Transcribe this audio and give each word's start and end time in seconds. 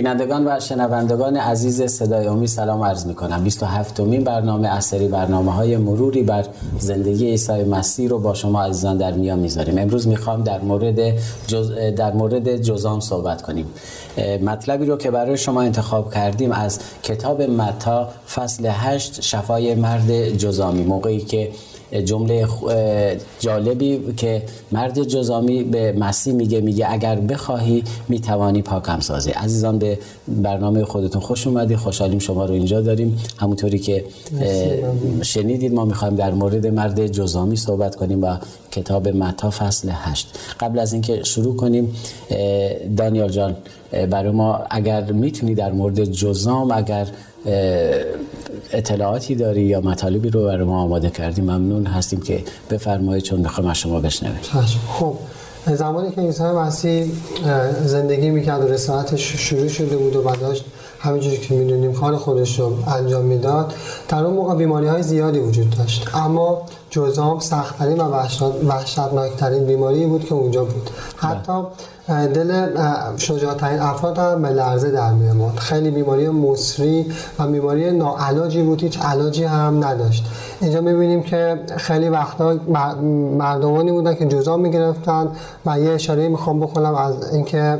بینندگان 0.00 0.46
و 0.46 0.60
شنوندگان 0.60 1.36
عزیز 1.36 1.82
صدای 1.82 2.26
امید 2.26 2.48
سلام 2.48 2.82
عرض 2.82 3.06
می 3.06 3.14
کنم 3.14 3.44
27 3.44 4.00
مین 4.00 4.24
برنامه 4.24 4.68
اثری 4.68 5.08
برنامه 5.08 5.52
های 5.52 5.76
مروری 5.76 6.22
بر 6.22 6.44
زندگی 6.78 7.26
عیسی 7.26 7.64
مسیح 7.64 8.08
رو 8.08 8.18
با 8.18 8.34
شما 8.34 8.62
عزیزان 8.62 8.96
در 8.96 9.12
میان 9.12 9.38
می‌ذاریم. 9.38 9.78
امروز 9.78 10.08
می‌خوام 10.08 10.42
در 10.42 10.60
مورد 10.60 10.98
جز... 11.46 11.72
در 11.96 12.12
مورد 12.12 12.56
جزام 12.56 13.00
صحبت 13.00 13.42
کنیم. 13.42 13.66
مطلبی 14.42 14.86
رو 14.86 14.96
که 14.96 15.10
برای 15.10 15.36
شما 15.36 15.62
انتخاب 15.62 16.14
کردیم 16.14 16.52
از 16.52 16.78
کتاب 17.02 17.42
متا 17.42 18.08
فصل 18.34 18.68
8 18.72 19.20
شفای 19.20 19.74
مرد 19.74 20.28
جزامی 20.28 20.82
موقعی 20.82 21.20
که 21.20 21.50
جمله 22.04 22.46
جالبی 23.40 24.00
که 24.16 24.42
مرد 24.72 25.02
جزامی 25.02 25.62
به 25.62 25.92
مسیح 25.92 26.32
میگه 26.34 26.60
میگه 26.60 26.86
اگر 26.92 27.16
بخواهی 27.16 27.84
می‌توانی 28.08 28.62
پاکم 28.62 29.00
سازی. 29.00 29.30
عزیزان 29.30 29.78
به 29.78 29.98
برنامه 30.28 30.84
خودتون 30.84 31.20
خوش 31.20 31.46
اومدی 31.46 31.76
خوشحالیم 31.76 32.18
شما 32.18 32.44
رو 32.44 32.54
اینجا 32.54 32.80
داریم. 32.80 33.18
همونطوری 33.38 33.78
که 33.78 34.04
شنیدید 35.22 35.74
ما 35.74 35.84
می‌خوایم 35.84 36.14
در 36.14 36.30
مورد 36.30 36.66
مرد 36.66 37.06
جزامی 37.06 37.56
صحبت 37.56 37.96
کنیم 37.96 38.22
و 38.22 38.36
کتاب 38.70 39.08
متا 39.08 39.50
فصل 39.50 39.88
هشت. 39.92 40.38
قبل 40.60 40.78
از 40.78 40.92
اینکه 40.92 41.22
شروع 41.24 41.56
کنیم 41.56 41.96
دانیال 42.96 43.28
جان 43.28 43.56
برای 44.10 44.30
ما 44.30 44.60
اگر 44.70 45.12
می‌تونی 45.12 45.54
در 45.54 45.72
مورد 45.72 46.04
جزام 46.04 46.70
اگر 46.70 47.06
اطلاعاتی 48.72 49.34
داری 49.34 49.62
یا 49.62 49.80
مطالبی 49.80 50.30
رو 50.30 50.44
برای 50.44 50.64
ما 50.64 50.82
آماده 50.82 51.10
کردی؟ 51.10 51.42
ممنون 51.42 51.86
هستیم 51.86 52.20
که 52.20 52.42
بفرمایید 52.70 53.24
چون 53.24 53.40
می‌خوام 53.40 53.66
از 53.66 53.76
شما 53.76 54.00
بشنویم. 54.00 54.40
خب 54.98 55.14
زمانی 55.66 56.10
که 56.10 56.20
عیسی 56.20 56.42
مسیح 56.42 57.06
زندگی 57.84 58.30
می‌کرد 58.30 58.64
و 58.64 58.68
رسالتش 58.68 59.36
شروع 59.36 59.68
شده 59.68 59.96
بود 59.96 60.16
و 60.16 60.36
داشت 60.40 60.64
همینجوری 61.02 61.36
که 61.36 61.54
می‌دونیم 61.54 61.92
کار 61.92 62.16
خودش 62.16 62.60
رو 62.60 62.72
انجام 62.86 63.24
می‌داد 63.24 63.74
در 64.08 64.24
اون 64.24 64.34
موقع 64.34 64.54
بیماری 64.54 64.86
های 64.86 65.02
زیادی 65.02 65.38
وجود 65.38 65.76
داشت. 65.78 66.08
اما 66.14 66.62
جزام 66.90 67.38
سختترین 67.38 68.00
و 68.00 68.14
وحشتناکترین 68.66 69.66
بیماری 69.66 70.06
بود 70.06 70.24
که 70.24 70.34
اونجا 70.34 70.64
بود. 70.64 70.90
حتی 71.16 71.52
دل 72.08 72.66
شجاعترین 73.16 73.80
افراد 73.80 74.18
هم 74.18 74.42
به 74.42 74.48
لرزه 74.48 74.90
در 74.90 75.12
میامد 75.12 75.56
خیلی 75.58 75.90
بیماری 75.90 76.28
مصری 76.28 77.12
و 77.38 77.46
بیماری 77.46 77.90
ناعلاجی 77.90 78.62
بود 78.62 78.82
هیچ 78.82 79.00
علاجی 79.00 79.44
هم 79.44 79.84
نداشت. 79.84 80.24
اینجا 80.60 80.80
می‌بینیم 80.80 81.22
که 81.22 81.60
خیلی 81.76 82.08
وقتا 82.08 82.54
مردمانی 83.38 83.92
بودن 83.92 84.14
که 84.14 84.26
جزام 84.26 84.60
می‌گرفتن 84.60 85.28
و 85.66 85.80
یه 85.80 85.90
اشاره 85.90 86.28
می‌خوام 86.28 86.60
بکنم 86.60 86.94
از 86.94 87.32
اینکه 87.32 87.78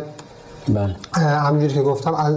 بله. 0.68 0.96
همینجوری 1.22 1.74
که 1.74 1.82
گفتم 1.82 2.14
از 2.14 2.34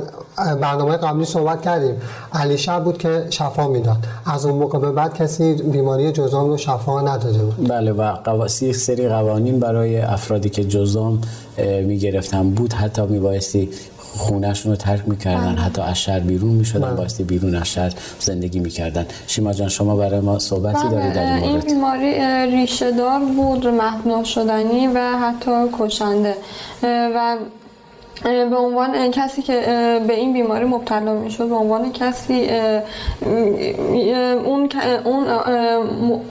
برنامه 0.61 0.97
قبلی 0.97 1.25
صحبت 1.25 1.61
کردیم. 1.61 2.01
علی 2.33 2.57
شب 2.57 2.83
بود 2.83 2.97
که 2.97 3.27
شفا 3.29 3.67
می‌داد. 3.67 3.97
از 4.25 4.45
اون 4.45 4.59
موقع 4.59 4.79
به 4.79 4.91
بعد 4.91 5.13
کسی 5.13 5.53
بیماری 5.53 6.11
جزام 6.11 6.49
رو 6.49 6.57
شفا 6.57 7.01
نداده 7.01 7.37
بود. 7.37 7.69
بله 7.69 7.91
و 7.91 8.11
قواسی 8.11 8.73
سری 8.73 9.07
قوانین 9.07 9.59
برای 9.59 10.01
افرادی 10.01 10.49
که 10.49 10.63
جزام 10.63 11.21
می‌گرفتن 11.83 12.49
بود 12.49 12.73
حتی 12.73 13.01
میبایستی 13.01 13.69
خونهشون 14.17 14.71
رو 14.71 14.75
ترک 14.75 15.03
می‌کردن 15.07 15.55
بله. 15.55 15.61
حتی 15.61 15.81
از 15.81 15.97
شهر 15.97 16.19
بیرون 16.19 16.51
می‌شدن 16.51 16.87
بله. 16.87 16.95
بایستی 16.95 17.23
بیرون 17.23 17.55
از 17.55 17.67
شهر 17.67 17.93
زندگی 18.19 18.59
می‌کردن. 18.59 19.05
شیما 19.27 19.53
جان 19.53 19.69
شما 19.69 19.95
برای 19.95 20.19
ما 20.19 20.39
صحبتی 20.39 20.89
دارید 20.89 21.13
در 21.13 21.35
این 21.35 21.49
مورد 21.49 21.65
این 21.65 21.75
بیماری 21.75 22.13
ریشه 22.51 22.91
دار 22.91 23.19
بود 23.19 23.67
مهنا 23.67 24.23
شدنی 24.23 24.87
و 24.87 24.99
حتی 24.99 25.51
کشنده. 25.79 26.35
و 26.83 27.37
به 28.23 28.55
عنوان 28.55 29.11
کسی 29.11 29.41
که 29.41 29.53
به 30.07 30.13
این 30.13 30.33
بیماری 30.33 30.65
مبتلا 30.65 31.13
می‌شد 31.13 31.49
به 31.49 31.55
عنوان 31.55 31.91
کسی 31.91 32.49
اون 34.45 34.69
اون 35.03 35.27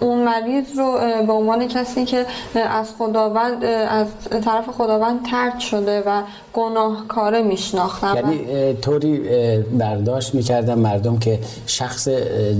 اون 0.01 0.19
مریض 0.19 0.79
رو 0.79 0.99
به 1.27 1.33
عنوان 1.33 1.69
کسی 1.69 2.05
که 2.05 2.27
از 2.55 2.95
خداوند 2.99 3.65
از 3.65 4.07
طرف 4.45 4.69
خداوند 4.69 5.27
ترد 5.31 5.59
شده 5.59 6.03
و 6.07 6.23
گناهکاره 6.53 7.43
میشناختن 7.43 8.15
یعنی 8.15 8.75
طوری 8.75 9.21
برداشت 9.79 10.35
می‌کردن 10.35 10.79
مردم 10.79 11.19
که 11.19 11.39
شخص 11.67 12.09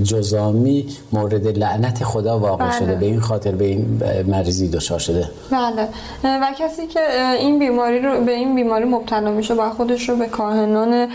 جزامی 0.03 0.85
مورد 1.11 1.57
لعنت 1.57 2.03
خدا 2.03 2.39
واقع 2.39 2.65
بله. 2.65 2.79
شده. 2.79 2.95
به 2.95 3.05
این 3.05 3.19
خاطر 3.19 3.51
به 3.51 3.65
این 3.65 4.01
مریضی 4.27 4.69
دچار 4.69 4.99
شده. 4.99 5.29
بله. 5.51 5.87
و 6.23 6.47
کسی 6.59 6.87
که 6.87 6.99
این 7.39 7.59
بیماری 7.59 7.99
رو 7.99 8.23
به 8.25 8.31
این 8.31 8.55
بیماری 8.55 8.85
مبتلا 8.85 9.31
میشه 9.31 9.55
با 9.55 9.69
خودش 9.69 10.09
رو 10.09 10.15
به 10.15 10.25
کاهنان 10.25 11.07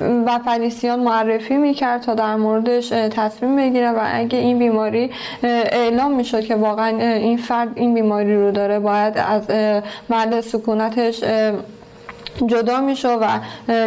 و 0.00 0.40
فریسیان 0.44 1.00
معرفی 1.00 1.56
می‌کرد 1.56 2.02
تا 2.02 2.14
در 2.14 2.36
موردش 2.36 2.88
تصمیم 2.88 3.56
بگیره. 3.56 3.90
و 3.90 4.00
اگه 4.12 4.38
این 4.38 4.58
بیماری 4.58 5.10
اعلام 5.42 6.16
می‌شد 6.16 6.40
که 6.40 6.54
واقعا 6.54 6.98
این 6.98 7.36
فرد 7.36 7.68
این 7.74 7.94
بیماری 7.94 8.36
رو 8.36 8.50
داره 8.52 8.78
باید 8.78 9.14
از 9.16 9.42
مرد 10.08 10.40
سکونتش 10.40 11.24
جدا 12.46 12.80
میشه 12.80 13.08
و 13.08 13.28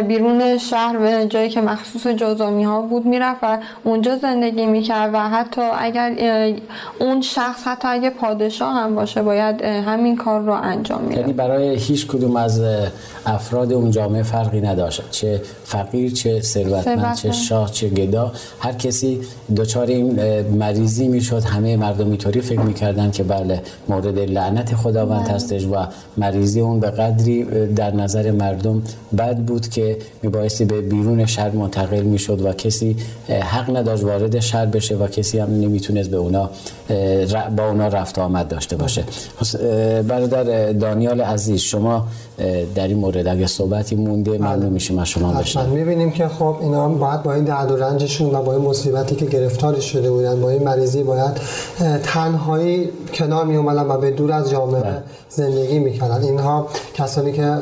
بیرون 0.02 0.58
شهر 0.58 0.98
به 0.98 1.26
جایی 1.26 1.48
که 1.48 1.60
مخصوص 1.60 2.06
جزامی 2.06 2.64
ها 2.64 2.82
بود 2.82 3.06
می‌رفت 3.06 3.40
و 3.42 3.58
اونجا 3.84 4.16
زندگی 4.16 4.66
می‌کرد 4.66 5.10
و 5.14 5.18
حتی 5.18 5.60
اگر 5.78 6.12
اون 7.00 7.20
شخص 7.20 7.62
حتی 7.64 7.88
اگه 7.88 8.10
پادشاه 8.10 8.74
هم 8.74 8.94
باشه 8.94 9.22
باید 9.22 9.62
همین 9.62 10.16
کار 10.16 10.40
رو 10.40 10.52
انجام 10.52 11.02
میده 11.02 11.20
یعنی 11.20 11.32
برای 11.32 11.76
هیچ 11.76 12.06
کدوم 12.06 12.36
از 12.36 12.62
افراد 13.26 13.72
اون 13.72 13.90
جامعه 13.90 14.22
فرقی 14.22 14.60
نداشت. 14.60 15.10
چه 15.10 15.42
فقیر 15.64 16.12
چه 16.12 16.40
ثروتمند 16.40 17.14
چه 17.14 17.32
شاه 17.32 17.70
چه 17.70 17.88
گدا. 17.88 18.32
هر 18.60 18.72
کسی 18.72 19.20
دچار 19.56 19.86
این 19.86 20.20
مریضی 20.42 21.08
می‌شد. 21.08 21.42
همه 21.44 21.76
مردم 21.76 22.08
اینطوری 22.08 22.40
فکر 22.40 22.60
می‌کردن 22.60 23.10
که 23.10 23.22
بله 23.22 23.62
مورد 23.88 24.18
لعنت 24.18 24.74
خداوند 24.74 25.24
بله. 25.24 25.34
هستش 25.34 25.66
و 25.66 25.76
مریضی 26.16 26.60
اون 26.60 26.80
به 26.80 26.90
قدری 26.90 27.66
در 27.66 27.94
نظر 27.94 28.30
مردم 28.42 28.82
بد 29.18 29.36
بود 29.36 29.68
که 29.68 29.96
میبایستی 30.22 30.64
به 30.64 30.80
بیرون 30.80 31.26
شهر 31.26 31.50
منتقل 31.50 32.02
می‌شد 32.02 32.42
و 32.44 32.52
کسی 32.52 32.96
حق 33.28 33.76
نداشت 33.76 34.04
وارد 34.04 34.40
شهر 34.40 34.66
بشه 34.66 34.96
و 34.96 35.06
کسی 35.06 35.38
هم 35.38 35.50
نمی‌تونست 35.50 36.10
به 36.10 36.16
اونا 36.16 36.50
با 37.56 37.68
اونا 37.68 37.88
رفت 37.88 38.18
آمد 38.18 38.48
داشته 38.48 38.76
باشه 38.76 39.04
برادر 40.08 40.72
دانیال 40.72 41.20
عزیز 41.20 41.60
شما 41.60 42.06
در 42.74 42.88
این 42.88 42.98
مورد 42.98 43.26
اگه 43.28 43.46
صحبتی 43.46 43.96
مونده 43.96 44.30
بله. 44.30 44.40
ممنون 44.40 44.72
میشیم 44.72 44.98
از 44.98 45.08
شما 45.08 45.32
بشن 45.32 45.66
می‌بینیم 45.66 46.10
که 46.10 46.28
خب 46.28 46.56
اینا 46.60 46.88
باید 46.88 47.22
با 47.22 47.32
این 47.32 47.44
درد 47.44 47.70
و 47.70 47.76
رنجشون 47.76 48.34
و 48.34 48.42
با 48.42 48.52
این 48.52 48.62
مصیبتی 48.62 49.14
که 49.14 49.26
گرفتار 49.26 49.80
شده 49.80 50.10
بودن 50.10 50.40
با 50.40 50.50
این 50.50 50.62
مریضی 50.62 51.02
باید 51.02 51.32
تنهایی 52.02 52.88
کنار 53.14 53.44
می 53.44 53.56
و 53.56 53.98
به 53.98 54.10
دور 54.10 54.32
از 54.32 54.50
جامعه 54.50 54.80
بله. 54.80 55.02
زندگی 55.28 55.78
می‌کردن 55.78 56.22
اینها 56.22 56.66
کسانی 56.94 57.32
که 57.32 57.56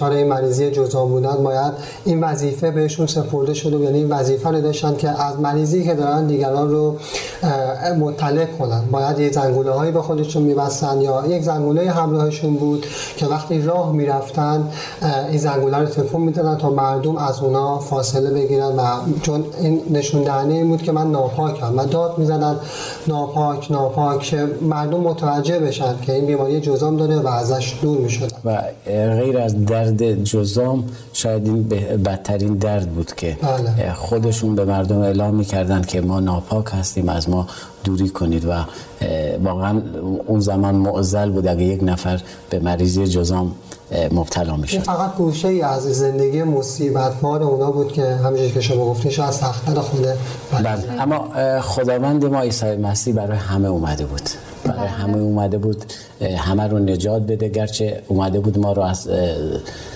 دچار 0.00 0.12
این 0.12 0.26
مریضی 0.26 0.70
جزام 0.70 1.10
بودن 1.10 1.36
باید 1.44 1.72
این 2.04 2.20
وظیفه 2.20 2.70
بهشون 2.70 3.06
سپرده 3.06 3.54
شده 3.54 3.76
یعنی 3.76 3.98
این 3.98 4.08
وظیفه 4.08 4.48
رو 4.48 4.60
داشتن 4.60 4.96
که 4.96 5.08
از 5.08 5.40
مریضی 5.40 5.84
که 5.84 5.94
دارن 5.94 6.26
دیگران 6.26 6.70
رو 6.70 6.96
مطلع 7.98 8.44
کنن. 8.44 8.82
باید 8.90 9.18
یه 9.18 9.32
زنگوله 9.32 9.70
هایی 9.70 9.92
به 9.92 10.02
خودشون 10.02 10.42
میبستن 10.42 11.00
یا 11.00 11.24
یک 11.28 11.42
زنگوله 11.42 11.90
همراهشون 11.90 12.54
بود 12.54 12.86
که 13.16 13.26
وقتی 13.26 13.62
راه 13.62 13.92
می‌رفتن 13.92 14.68
این 15.28 15.38
زنگوله 15.38 15.78
رو 15.78 15.86
تکون 15.86 16.20
می‌دادن 16.20 16.56
تا 16.56 16.70
مردم 16.70 17.16
از 17.16 17.40
اونا 17.40 17.78
فاصله 17.78 18.30
بگیرن 18.30 18.76
و 18.76 18.82
چون 19.22 19.44
این 19.60 19.80
نشون 19.90 20.22
دهنده 20.22 20.54
این 20.54 20.68
بود 20.68 20.82
که 20.82 20.92
من 20.92 21.10
ناپاکم. 21.10 21.78
و 21.78 21.84
داد 21.86 22.18
می‌زدن 22.18 22.56
ناپاک 23.06 23.70
ناپاک 23.72 24.34
مردم 24.62 25.00
متوجه 25.00 25.58
بشن 25.58 25.94
که 26.02 26.14
این 26.14 26.26
بیماری 26.26 26.60
جزام 26.60 26.96
داره 26.96 27.16
و 27.16 27.28
ازش 27.28 27.74
دور 27.82 27.98
می‌شدن. 27.98 28.36
و 28.44 28.62
غیر 28.86 29.38
از 29.38 29.64
درد 29.90 30.24
جزام 30.24 30.84
شاید 31.12 31.46
این 31.46 31.68
بدترین 32.04 32.54
درد 32.54 32.90
بود 32.90 33.14
که 33.14 33.36
بله. 33.42 33.92
خودشون 33.92 34.54
به 34.54 34.64
مردم 34.64 34.98
اعلام 34.98 35.34
می‌کردن 35.34 35.82
که 35.82 36.00
ما 36.00 36.20
ناپاک 36.20 36.66
هستیم 36.72 37.08
از 37.08 37.28
ما 37.28 37.46
دوری 37.84 38.08
کنید 38.08 38.44
و 38.44 38.52
واقعا 39.44 39.82
اون 40.26 40.40
زمان 40.40 40.74
معزل 40.74 41.30
بود 41.30 41.46
اگه 41.46 41.62
یک 41.62 41.80
نفر 41.82 42.20
به 42.50 42.58
مریضی 42.58 43.06
جزام 43.06 43.52
مبتلا 44.12 44.56
میشه 44.56 44.80
فقط 44.80 45.14
گوشه 45.14 45.48
ای 45.48 45.62
از 45.62 45.82
زندگی 45.82 46.42
مصیبت 46.42 47.12
مار 47.22 47.42
اونا 47.42 47.70
بود 47.70 47.92
که 47.92 48.04
همینجوری 48.04 48.50
که 48.50 48.60
شما 48.60 48.84
گفتین 48.84 49.24
از 49.24 49.34
سختتر 49.34 49.80
خوده 49.80 50.16
بله. 50.52 51.02
اما 51.02 51.28
خداوند 51.60 52.24
ما 52.24 52.40
عیسی 52.40 52.76
مسیح 52.76 53.14
برای 53.14 53.38
همه 53.38 53.68
اومده 53.68 54.06
بود. 54.06 54.30
برای 54.64 54.88
همه 54.88 55.18
اومده 55.18 55.58
بود 55.58 55.84
همه 56.36 56.62
رو 56.62 56.78
نجات 56.78 57.22
بده. 57.22 57.48
گرچه 57.48 58.02
اومده 58.08 58.40
بود 58.40 58.58
ما 58.58 58.72
رو 58.72 58.82
از 58.82 59.08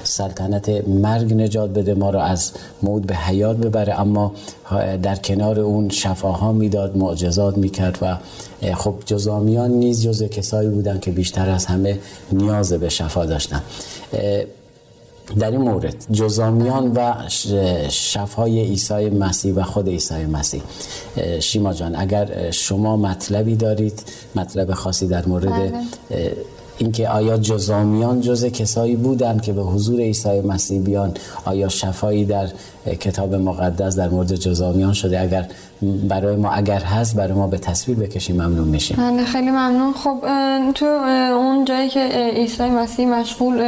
سلطنت 0.05 0.89
مرگ 0.89 1.35
نجات 1.35 1.71
بده 1.71 1.95
ما 1.95 2.11
رو 2.11 2.19
از 2.19 2.53
موت 2.83 3.03
به 3.03 3.15
حیات 3.15 3.57
ببره. 3.57 4.01
اما 4.01 4.33
در 5.03 5.17
کنار 5.17 5.61
اون 5.61 5.89
شفاها 5.89 6.53
می‌داد 6.53 6.97
معجزات 6.97 7.59
می‌کرد 7.59 7.99
و 8.03 8.17
خب 8.75 8.95
جزامیان 9.07 9.71
نیز 9.71 10.03
جز 10.03 10.23
کسایی 10.23 10.69
بودن 10.69 11.01
که 11.01 11.11
بیشتر 11.11 11.49
از 11.49 11.67
همه 11.67 11.99
نیاز 12.33 12.73
به 12.73 12.89
شفا 12.89 13.27
داشتن 13.27 13.63
در 15.39 15.51
این 15.51 15.61
مورد 15.61 15.95
جزامیان 16.13 16.93
و 16.93 17.15
شفای 17.91 18.61
عیسی 18.61 19.11
مسیح 19.11 19.55
و 19.55 19.63
خود 19.63 19.89
عیسی 19.89 20.27
مسیح. 20.27 20.63
شیما 21.41 21.73
جان 21.73 21.97
اگر 21.97 22.51
شما 22.51 22.97
مطلبی 22.97 23.57
دارید 23.57 24.03
مطلب 24.35 24.73
خاصی 24.73 25.07
در 25.07 25.27
مورد 25.27 25.51
بله. 25.51 25.73
اینکه 26.79 27.09
آیا 27.09 27.37
جزامیان 27.39 28.21
جز 28.21 28.45
کسایی 28.45 28.97
بودند 28.97 29.43
که 29.43 29.53
به 29.53 29.63
حضور 29.63 30.01
عیسی 30.01 30.41
مسیح 30.41 30.81
بیان 30.81 31.15
آیا 31.45 31.69
شفایی 31.69 32.25
در 32.25 32.49
کتاب 33.01 33.35
مقدس 33.35 33.97
در 33.97 34.09
مورد 34.09 34.35
جزامیان 34.35 34.93
شده؟ 34.93 35.21
اگر 35.21 35.49
برای 36.09 36.37
ما 36.37 36.51
اگر 36.51 36.81
هست 36.81 37.17
برای 37.17 37.33
ما 37.33 37.47
به 37.47 37.59
تصویر 37.59 37.99
بکشیم 37.99 38.37
ممنون 38.37 38.69
میشیم. 38.69 38.97
بله 38.97 39.25
خیلی 39.25 39.51
ممنون. 39.51 39.93
خب 39.93 40.19
تو 40.75 40.87
اون 41.37 41.65
جایی 41.65 41.89
که 41.89 42.01
عیسی 42.37 42.63
مسیح 42.63 43.09
مشغول 43.09 43.63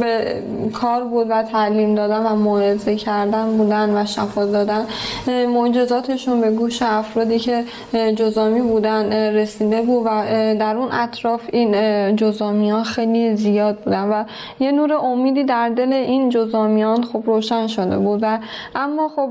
به 0.00 0.42
کار 0.72 1.04
بود 1.04 1.26
و 1.30 1.42
تعلیم 1.42 1.94
دادن 1.94 2.26
و 2.26 2.36
موعظه 2.36 2.96
کردن 2.96 3.56
بودن 3.56 3.96
و 3.96 4.06
شفا 4.06 4.44
دادن. 4.44 4.86
معجزاتشون 5.28 6.40
به 6.40 6.50
گوش 6.50 6.82
افرادی 6.82 7.38
که 7.38 7.64
جزامی 8.16 8.60
بودن 8.60 9.12
رسیده 9.12 9.82
بود 9.82 10.06
و 10.06 10.08
در 10.60 10.76
اون 10.76 10.88
اطراف 10.92 11.40
این 11.52 12.16
جزامیان 12.16 12.82
خیلی 12.82 13.36
زیاد 13.36 13.78
بودن 13.78 14.08
و 14.08 14.24
یه 14.60 14.72
نور 14.72 14.92
امیدی 14.92 15.44
در 15.44 15.68
دل 15.68 15.92
این 15.92 16.28
جزامیان 16.28 17.02
خب 17.02 17.22
روشن 17.26 17.66
شده 17.66 17.98
بود 17.98 18.18
و 18.22 18.38
اما 18.74 19.08
خب 19.08 19.30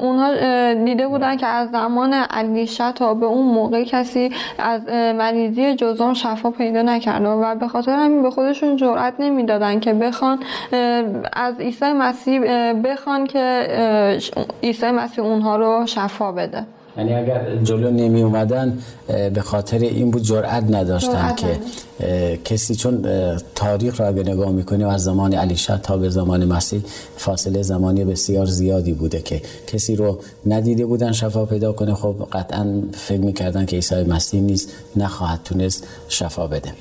اونها 0.00 0.34
دیده 0.74 1.08
بودن 1.08 1.36
که 1.36 1.46
از 1.46 1.70
زمان 1.70 2.12
علیشه 2.12 2.92
تا 2.92 3.14
به 3.14 3.26
اون 3.26 3.46
موقع 3.46 3.84
کسی 3.84 4.30
از 4.58 4.88
مریضی 4.88 5.74
جزام 5.74 6.14
شفا 6.14 6.50
پیدا 6.50 6.82
نکرده 6.82 7.28
و 7.28 7.54
به 7.54 7.68
خاطر 7.68 7.96
همین 7.96 8.22
به 8.22 8.30
خودشون 8.30 8.76
جرئت 8.76 9.20
نمی‌دادن 9.44 9.80
که 9.80 9.94
بخوان 9.94 10.38
از 11.32 11.54
عیسی 11.60 11.92
مسیح 11.92 12.40
بخوان 12.72 13.26
که 13.26 13.66
عیسی 14.62 14.86
مسیح 14.86 15.24
اونها 15.24 15.56
رو 15.56 15.86
شفا 15.86 16.32
بده. 16.32 16.62
یعنی 16.96 17.14
اگر 17.14 17.56
جلو 17.62 17.90
نمی 17.90 18.22
اومدن 18.22 18.78
به 19.34 19.40
خاطر 19.40 19.78
این 19.78 20.10
بود 20.10 20.22
جرأت 20.22 20.64
نداشتن 20.70 21.34
که 21.34 21.58
کسی 22.44 22.74
چون 22.74 23.06
تاریخ 23.54 24.00
را 24.00 24.06
اگه 24.06 24.22
نگاه 24.22 24.52
می‌کنیم 24.52 24.88
از 24.88 25.04
زمان 25.04 25.34
علی 25.34 25.56
تا 25.82 25.96
به 25.96 26.10
زمان 26.10 26.44
مسیح 26.44 26.82
فاصله 27.16 27.62
زمانی 27.62 28.04
بسیار 28.04 28.46
زیادی 28.46 28.92
بوده 28.92 29.20
که 29.20 29.42
کسی 29.66 29.96
رو 29.96 30.18
ندیده 30.46 30.86
بودن 30.86 31.12
شفا 31.12 31.44
پیدا 31.44 31.72
کنه. 31.72 31.94
خب 31.94 32.14
قطعا 32.32 32.82
فکر 32.92 33.20
می‌کردن 33.20 33.66
که 33.66 33.76
عیسی 33.76 34.04
مسیح 34.04 34.40
نیست 34.40 34.72
نخواهد 34.96 35.40
تونست 35.44 35.86
شفا 36.08 36.46
بده. 36.46 36.72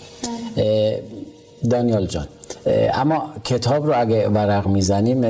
بله. 0.55 1.03
دانیال 1.69 2.05
جان 2.05 2.27
اما 2.93 3.23
کتاب 3.43 3.87
رو 3.87 3.93
اگه 3.95 4.29
ورق 4.29 4.67
می‌زنیم 4.67 5.25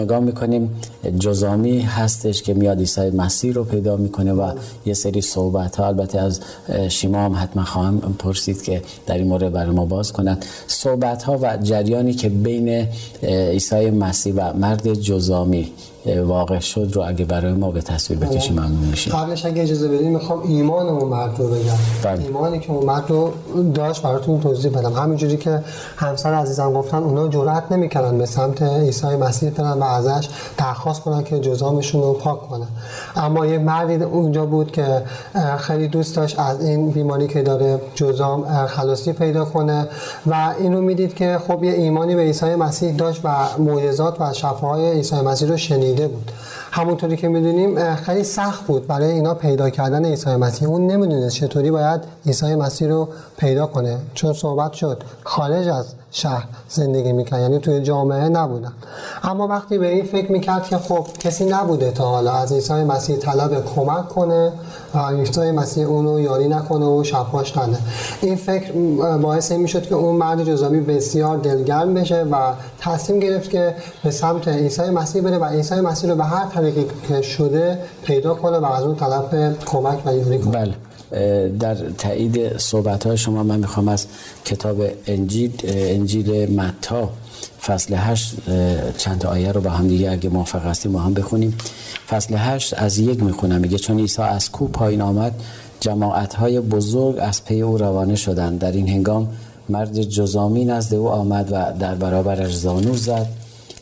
نگاه 0.00 0.20
می‌کنیم 0.20 0.70
جزامی 1.18 1.80
هستش 1.80 2.42
که 2.42 2.54
میاد 2.54 2.78
عیسی 2.78 3.10
مسیح 3.10 3.52
رو 3.52 3.64
پیدا 3.64 3.96
می‌کنه 3.96 4.32
و 4.32 4.52
یه 4.86 4.94
سری 4.94 5.20
صحبت 5.20 5.76
ها 5.76 5.86
البته 5.86 6.20
از 6.20 6.40
شیما 6.88 7.18
هم 7.18 7.34
حتما 7.36 7.64
خواهم 7.64 7.98
پرسید 8.18 8.62
که 8.62 8.82
در 9.06 9.18
این 9.18 9.26
مورد 9.26 9.52
برای 9.52 9.70
ما 9.70 9.84
باز 9.84 10.12
کنند 10.12 10.44
صحبت 10.66 11.22
ها 11.22 11.38
و 11.42 11.56
جریانی 11.62 12.12
که 12.12 12.28
بین 12.28 12.86
عیسی 13.22 13.90
مسیح 13.90 14.34
و 14.36 14.52
مرد 14.56 14.94
جزامی 14.94 15.72
واقع 16.06 16.58
شد 16.58 16.90
رو 16.92 17.02
اگه 17.06 17.24
برای 17.24 17.52
ما 17.52 17.70
به 17.70 17.80
تصویر 17.80 18.18
بکشیم 18.18 18.52
ممنون 18.52 18.88
میشیم. 18.90 19.12
قبلش 19.12 19.46
اگه 19.46 19.62
اجازه 19.62 19.88
بدید 19.88 20.06
می‌خوام 20.06 20.42
ایمان 20.42 20.88
اون 20.88 21.08
مرد 21.08 21.38
رو 21.38 21.46
بگم. 21.46 21.72
بله. 22.02 22.22
ایمانی 22.22 22.60
که 22.60 22.72
اون 22.72 22.86
مرد 22.86 23.04
رو 23.10 23.32
داشت 23.74 24.02
براتون 24.02 24.40
توضیح 24.40 24.70
بدم. 24.70 24.92
همینجوری 24.92 25.36
که 25.36 25.62
همسر 25.96 26.34
عزیزم 26.34 26.72
گفتن 26.72 26.96
اونا 26.96 27.28
جرأت 27.28 27.72
نمی‌کردن 27.72 28.18
به 28.18 28.26
سمت 28.26 28.62
عیسی 28.62 29.06
مسیح 29.06 29.50
برن 29.50 29.78
و 29.78 29.82
ازش 29.82 30.28
درخواست 30.58 31.00
کنن 31.02 31.24
که 31.24 31.38
جزامشون 31.38 32.02
رو 32.02 32.12
پاک 32.12 32.48
کنه 32.48 32.66
اما 33.16 33.46
یه 33.46 33.58
مردی 33.58 34.04
اونجا 34.04 34.46
بود 34.46 34.72
که 34.72 35.02
خیلی 35.58 35.88
دوست 35.88 36.16
داشت 36.16 36.38
از 36.38 36.64
این 36.64 36.90
بیماری 36.90 37.28
که 37.28 37.42
داره 37.42 37.80
جزام 37.94 38.66
خلاصی 38.66 39.12
پیدا 39.12 39.44
کنه 39.44 39.88
و 40.26 40.54
اینو 40.58 40.80
می‌دید 40.80 41.14
که 41.14 41.38
خب 41.48 41.64
یه 41.64 41.72
ایمانی 41.72 42.14
به 42.14 42.22
عیسی 42.22 42.54
مسیح 42.54 42.96
داشت 42.96 43.20
و 43.24 43.28
معجزات 43.58 44.20
و 44.20 44.32
شفاهای 44.32 44.92
عیسی 44.92 45.16
مسیح 45.16 45.48
رو 45.48 45.56
شنیده 45.90 46.08
بود 46.08 46.32
همونطوری 46.72 47.16
که 47.16 47.28
می‌دونیم 47.28 47.94
خیلی 47.94 48.24
سخت 48.24 48.66
بود 48.66 48.86
برای 48.86 49.10
اینا 49.10 49.34
پیدا 49.34 49.70
کردن 49.70 50.04
عیسی 50.04 50.36
مسیح. 50.36 50.68
اون 50.68 50.86
نمی‌دونه 50.86 51.30
چطوری 51.30 51.70
باید 51.70 52.00
عیسی 52.26 52.54
مسیح 52.54 52.88
رو 52.88 53.08
پیدا 53.36 53.66
کنه 53.66 53.98
چون 54.14 54.32
صحبت 54.32 54.72
شد 54.72 55.02
خارج 55.24 55.68
از 55.68 55.86
شهر 56.10 56.44
زندگی 56.68 57.12
می‌کرد 57.12 57.40
یعنی 57.40 57.58
توی 57.58 57.80
جامعه 57.80 58.28
نبودن. 58.28 58.72
اما 59.22 59.46
وقتی 59.46 59.78
به 59.78 59.88
این 59.88 60.04
فکر 60.04 60.32
می‌کرد 60.32 60.64
که 60.64 60.78
خب 60.78 61.06
کسی 61.18 61.44
نبوده 61.44 61.90
تا 61.90 62.04
حالا 62.04 62.32
از 62.32 62.52
عیسی 62.52 62.72
مسیح 62.72 63.16
طلب 63.16 63.64
کمک 63.74 64.08
کنه 64.08 64.52
و 64.94 64.98
عیسی 64.98 65.50
مسیح 65.50 65.86
اونو 65.86 66.20
یاری 66.20 66.48
نکنه 66.48 66.86
و 66.86 67.04
شفاش 67.04 67.56
نده 67.56 67.78
این 68.20 68.36
فکر 68.36 68.72
باعث 69.16 69.52
این 69.52 69.60
می‌شد 69.60 69.82
که 69.82 69.94
اون 69.94 70.16
مرد 70.16 70.44
جزامی 70.44 70.80
بسیار 70.80 71.36
دلگرم 71.36 71.94
بشه 71.94 72.22
و 72.22 72.52
تصمیم 72.80 73.20
گرفت 73.20 73.50
که 73.50 73.74
به 74.04 74.10
سمت 74.10 74.48
عیسی 74.48 74.82
مسیح 74.82 75.22
بره 75.22 75.38
و 75.38 75.44
عیسی 75.44 75.80
مسیح 75.80 76.10
رو 76.10 76.16
به 76.16 76.24
هر 76.24 76.46
طریقی 76.60 76.84
که 77.08 77.22
شده 77.22 77.78
پیدا 78.04 78.34
کنه 78.34 78.58
و 78.58 78.64
از 78.64 78.82
اون 78.82 78.96
طلب 78.96 79.56
کمک 79.66 80.06
و 80.06 80.16
یاری 80.16 80.38
کنه. 80.38 80.52
بله. 80.52 80.74
در 81.48 81.74
تایید 81.74 82.58
صحبت 82.58 83.06
های 83.06 83.16
شما 83.16 83.42
من 83.42 83.58
می‌خوام 83.58 83.88
از 83.88 84.06
کتاب 84.44 84.82
انجیل 85.06 85.52
انجیل 85.64 86.60
متا 86.60 87.10
فصل 87.66 87.94
8 87.94 88.34
چند 88.98 89.26
آیه 89.26 89.52
رو 89.52 89.60
با 89.60 89.70
هم 89.70 89.88
دیگه 89.88 90.10
اگه 90.10 90.28
موافق 90.28 90.66
هستیم 90.66 90.92
با 90.92 90.98
هم 90.98 91.14
بخونیم. 91.14 91.58
فصل 92.08 92.34
8 92.34 92.74
از 92.74 92.98
یک 92.98 93.22
می‌خونم. 93.22 93.60
میگه 93.60 93.78
چون 93.78 93.98
عیسی 93.98 94.22
از 94.22 94.50
کو 94.50 94.68
پایین 94.68 95.02
آمد 95.02 95.32
جماعت 95.80 96.34
های 96.34 96.60
بزرگ 96.60 97.16
از 97.20 97.44
پی 97.44 97.62
او 97.62 97.78
روانه 97.78 98.16
شدند. 98.16 98.58
در 98.58 98.72
این 98.72 98.88
هنگام 98.88 99.28
مرد 99.68 100.02
جزامی 100.02 100.64
نزد 100.64 100.94
او 100.94 101.08
آمد 101.08 101.48
و 101.52 101.72
در 101.78 101.94
برابرش 101.94 102.56
زانو 102.56 102.94
زد. 102.94 103.26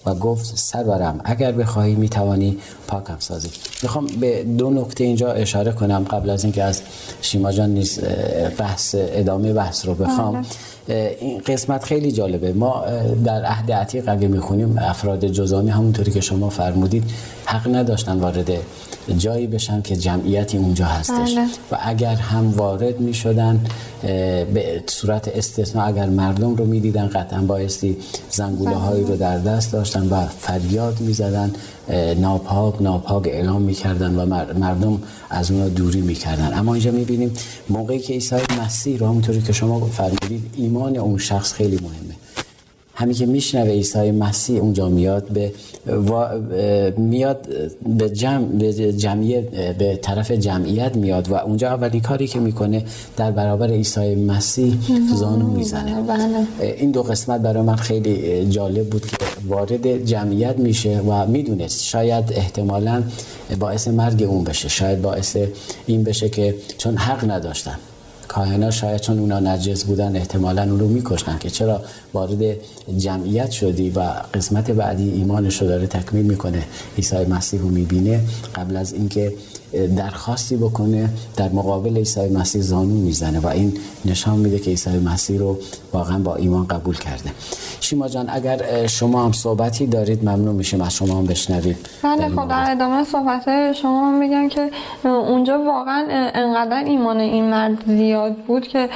و 0.07 0.15
گفت 0.15 0.57
سرورم 0.57 1.21
اگر 1.25 1.53
بخواهی 1.53 1.95
می‌توانی 1.95 2.57
پاکم 2.89 3.17
سازی 3.19 3.49
می‌خوام 3.83 4.07
به 4.07 4.45
دو 4.45 4.71
نکته 4.71 5.05
اینجا 5.05 5.33
اشاره 5.33 5.73
کنم 5.73 6.05
قبل 6.11 6.31
از 6.31 6.45
اینکه 6.45 6.63
از 6.63 6.83
شیما 7.23 7.53
جان 7.53 7.71
نیست 7.71 8.01
بحث 8.59 8.95
ادامه 8.99 9.53
بحث 9.53 9.87
رو 9.87 9.95
بخوام 9.95 10.33
بله. 10.33 10.47
این 10.89 11.39
قسمت 11.47 11.85
خیلی 11.85 12.13
جالبه. 12.13 12.53
ما 12.53 12.85
در 13.25 13.45
عهد 13.45 13.73
عتیق 13.73 14.09
اگه 14.09 14.29
می‌خونیم 14.29 14.79
افراد 14.79 15.27
جزامی 15.27 15.71
همونطوری 15.71 16.13
که 16.13 16.21
شما 16.21 16.49
فرمودید 16.51 17.05
حق 17.45 17.75
نداشتن 17.75 18.19
وارد 18.19 18.51
جایی 19.19 19.47
بشن 19.47 19.83
که 19.83 19.97
جمعیتی 19.97 20.59
اونجا 20.59 20.85
هستش. 20.85 21.35
بله. 21.35 21.47
و 21.73 21.79
اگر 21.83 22.15
هم 22.15 22.51
وارد 22.51 23.01
می 23.01 23.15
شدن 23.15 23.61
به 24.55 24.83
صورت 24.87 25.29
استثناء 25.29 25.87
اگر 25.87 26.07
مردم 26.07 26.55
رو 26.55 26.65
می 26.65 26.81
دیدن 26.81 27.07
قطعا 27.07 27.41
بایستی 27.41 27.97
زنگوله 28.31 28.75
هایی 28.75 29.05
رو 29.05 29.17
در 29.17 29.39
دست 29.39 29.73
داشتن 29.73 30.09
و 30.09 30.27
فریاد 30.27 31.01
می 31.01 31.13
زدن 31.13 31.53
ناپاک 32.21 32.83
ناپاک 32.83 33.27
اعلام 33.27 33.63
می‌کردن 33.63 34.15
و 34.15 34.27
مردم 34.59 35.03
از 35.31 35.51
اونها 35.51 35.69
دوری 35.69 36.01
می‌کردن. 36.01 36.59
اما 36.59 36.75
اینجا 36.75 36.91
می‌بینیم 36.91 37.33
موقعی 37.69 37.99
که 37.99 38.13
عیسی 38.13 38.37
مسیح 38.61 38.99
رو 38.99 39.07
همونطوری 39.07 39.43
که 39.43 39.53
شما 39.53 39.87
فرمودید 39.87 40.51
ایمان 40.57 40.97
اون 40.97 41.19
شخص 41.19 41.53
خیلی 41.53 41.77
مهمه. 41.77 42.15
همین 42.99 43.15
که 43.15 43.27
میشنوه 43.27 43.71
عیسی 43.71 44.11
مسیح 44.11 44.61
اونجا 44.61 44.89
میاد 44.89 45.29
به 45.29 45.53
میاد 46.97 47.49
به 47.99 48.11
جمع 48.11 48.45
به 48.45 48.93
جمعیت 48.93 49.75
به 49.79 49.97
طرف 50.03 50.31
جمعیت 50.31 50.97
میاد 50.97 51.29
و 51.29 51.35
اونجا 51.35 51.69
اولین 51.69 52.01
کاری 52.01 52.27
که 52.27 52.41
می‌کنه 52.41 52.85
در 53.17 53.31
برابر 53.31 53.71
عیسی 53.71 54.15
مسیح 54.15 54.75
زانو 55.15 55.47
می‌زنه. 55.47 56.03
بله. 56.03 56.47
این 56.61 56.91
دو 56.91 57.03
قسمت 57.03 57.41
برای 57.41 57.63
من 57.63 57.77
خیلی 57.77 58.47
جالب 58.51 58.87
بود 58.87 59.07
که 59.07 59.17
وارد 59.49 60.05
جمعیت 60.05 60.59
میشه 60.59 61.01
و 61.01 61.27
می‌دونست 61.27 61.85
شاید 61.85 62.33
احتمالا 62.33 63.03
باعث 63.61 63.89
مرگ 63.89 64.23
اون 64.23 64.45
بشه 64.45 64.69
شاید 64.69 65.03
باعث 65.03 65.37
این 65.87 66.05
بشه 66.05 66.29
که 66.29 66.55
چون 66.79 66.97
حق 66.97 67.31
نداشتن. 67.31 67.79
کاهنا 68.29 68.71
شاید 68.71 69.01
چون 69.01 69.19
اونا 69.19 69.41
نجس 69.41 69.85
بودن 69.85 70.17
احتمالا 70.17 70.63
اون 70.63 70.79
رو 70.81 70.89
میکشتن 70.89 71.39
که 71.39 71.51
چرا 71.51 71.83
وارد 72.15 72.57
جمعیت 72.99 73.51
شدی 73.51 73.91
و 73.91 74.01
قسمت 74.35 74.71
بعدی 74.71 75.11
ایمانش 75.11 75.63
رو 75.63 75.69
داره 75.69 75.87
تکمیل 75.87 76.27
می‌کنه. 76.27 76.65
عیسی 76.97 77.17
مسیح 77.17 77.61
رو 77.61 77.69
می‌بینه. 77.69 78.21
قبل 78.55 78.77
از 78.77 78.93
اینکه 78.93 79.33
درخواستی 79.97 80.57
بکنه 80.57 81.09
در 81.37 81.49
مقابل 81.49 81.97
عیسی 81.97 82.29
مسیح 82.29 82.63
زانو 82.63 82.95
می‌زنه 82.95 83.41
و 83.41 83.47
این 83.47 83.73
نشان 84.05 84.39
میده 84.39 84.59
که 84.59 84.71
عیسی 84.71 84.91
مسیح 84.91 85.39
رو 85.39 85.59
واقعا 85.93 86.19
با 86.19 86.37
ایمان 86.37 86.67
قبول 86.67 86.97
کرده. 86.97 87.31
شیما 87.81 88.09
جان 88.09 88.27
اگر 88.31 88.87
شما 88.87 89.25
هم 89.25 89.33
صحبتی 89.33 89.87
دارید 89.87 90.25
ممنون 90.25 90.55
میشیم 90.55 90.81
از 90.81 90.95
شما 90.95 91.19
هم 91.19 91.27
بشنوید 91.27 91.77
بله 92.03 92.29
خب 92.29 92.49
در 92.49 92.71
ادامه 92.71 93.05
صحبت 93.05 93.73
شما 93.73 94.09
هم 94.09 94.19
میگم 94.19 94.49
که 94.49 94.71
اونجا 95.05 95.59
واقعا 95.59 96.07
انقدر 96.35 96.85
ایمان 96.85 97.17
این 97.17 97.45
مرد 97.45 97.85
زیاد 97.87 98.37
بود 98.37 98.69
که 98.69 98.89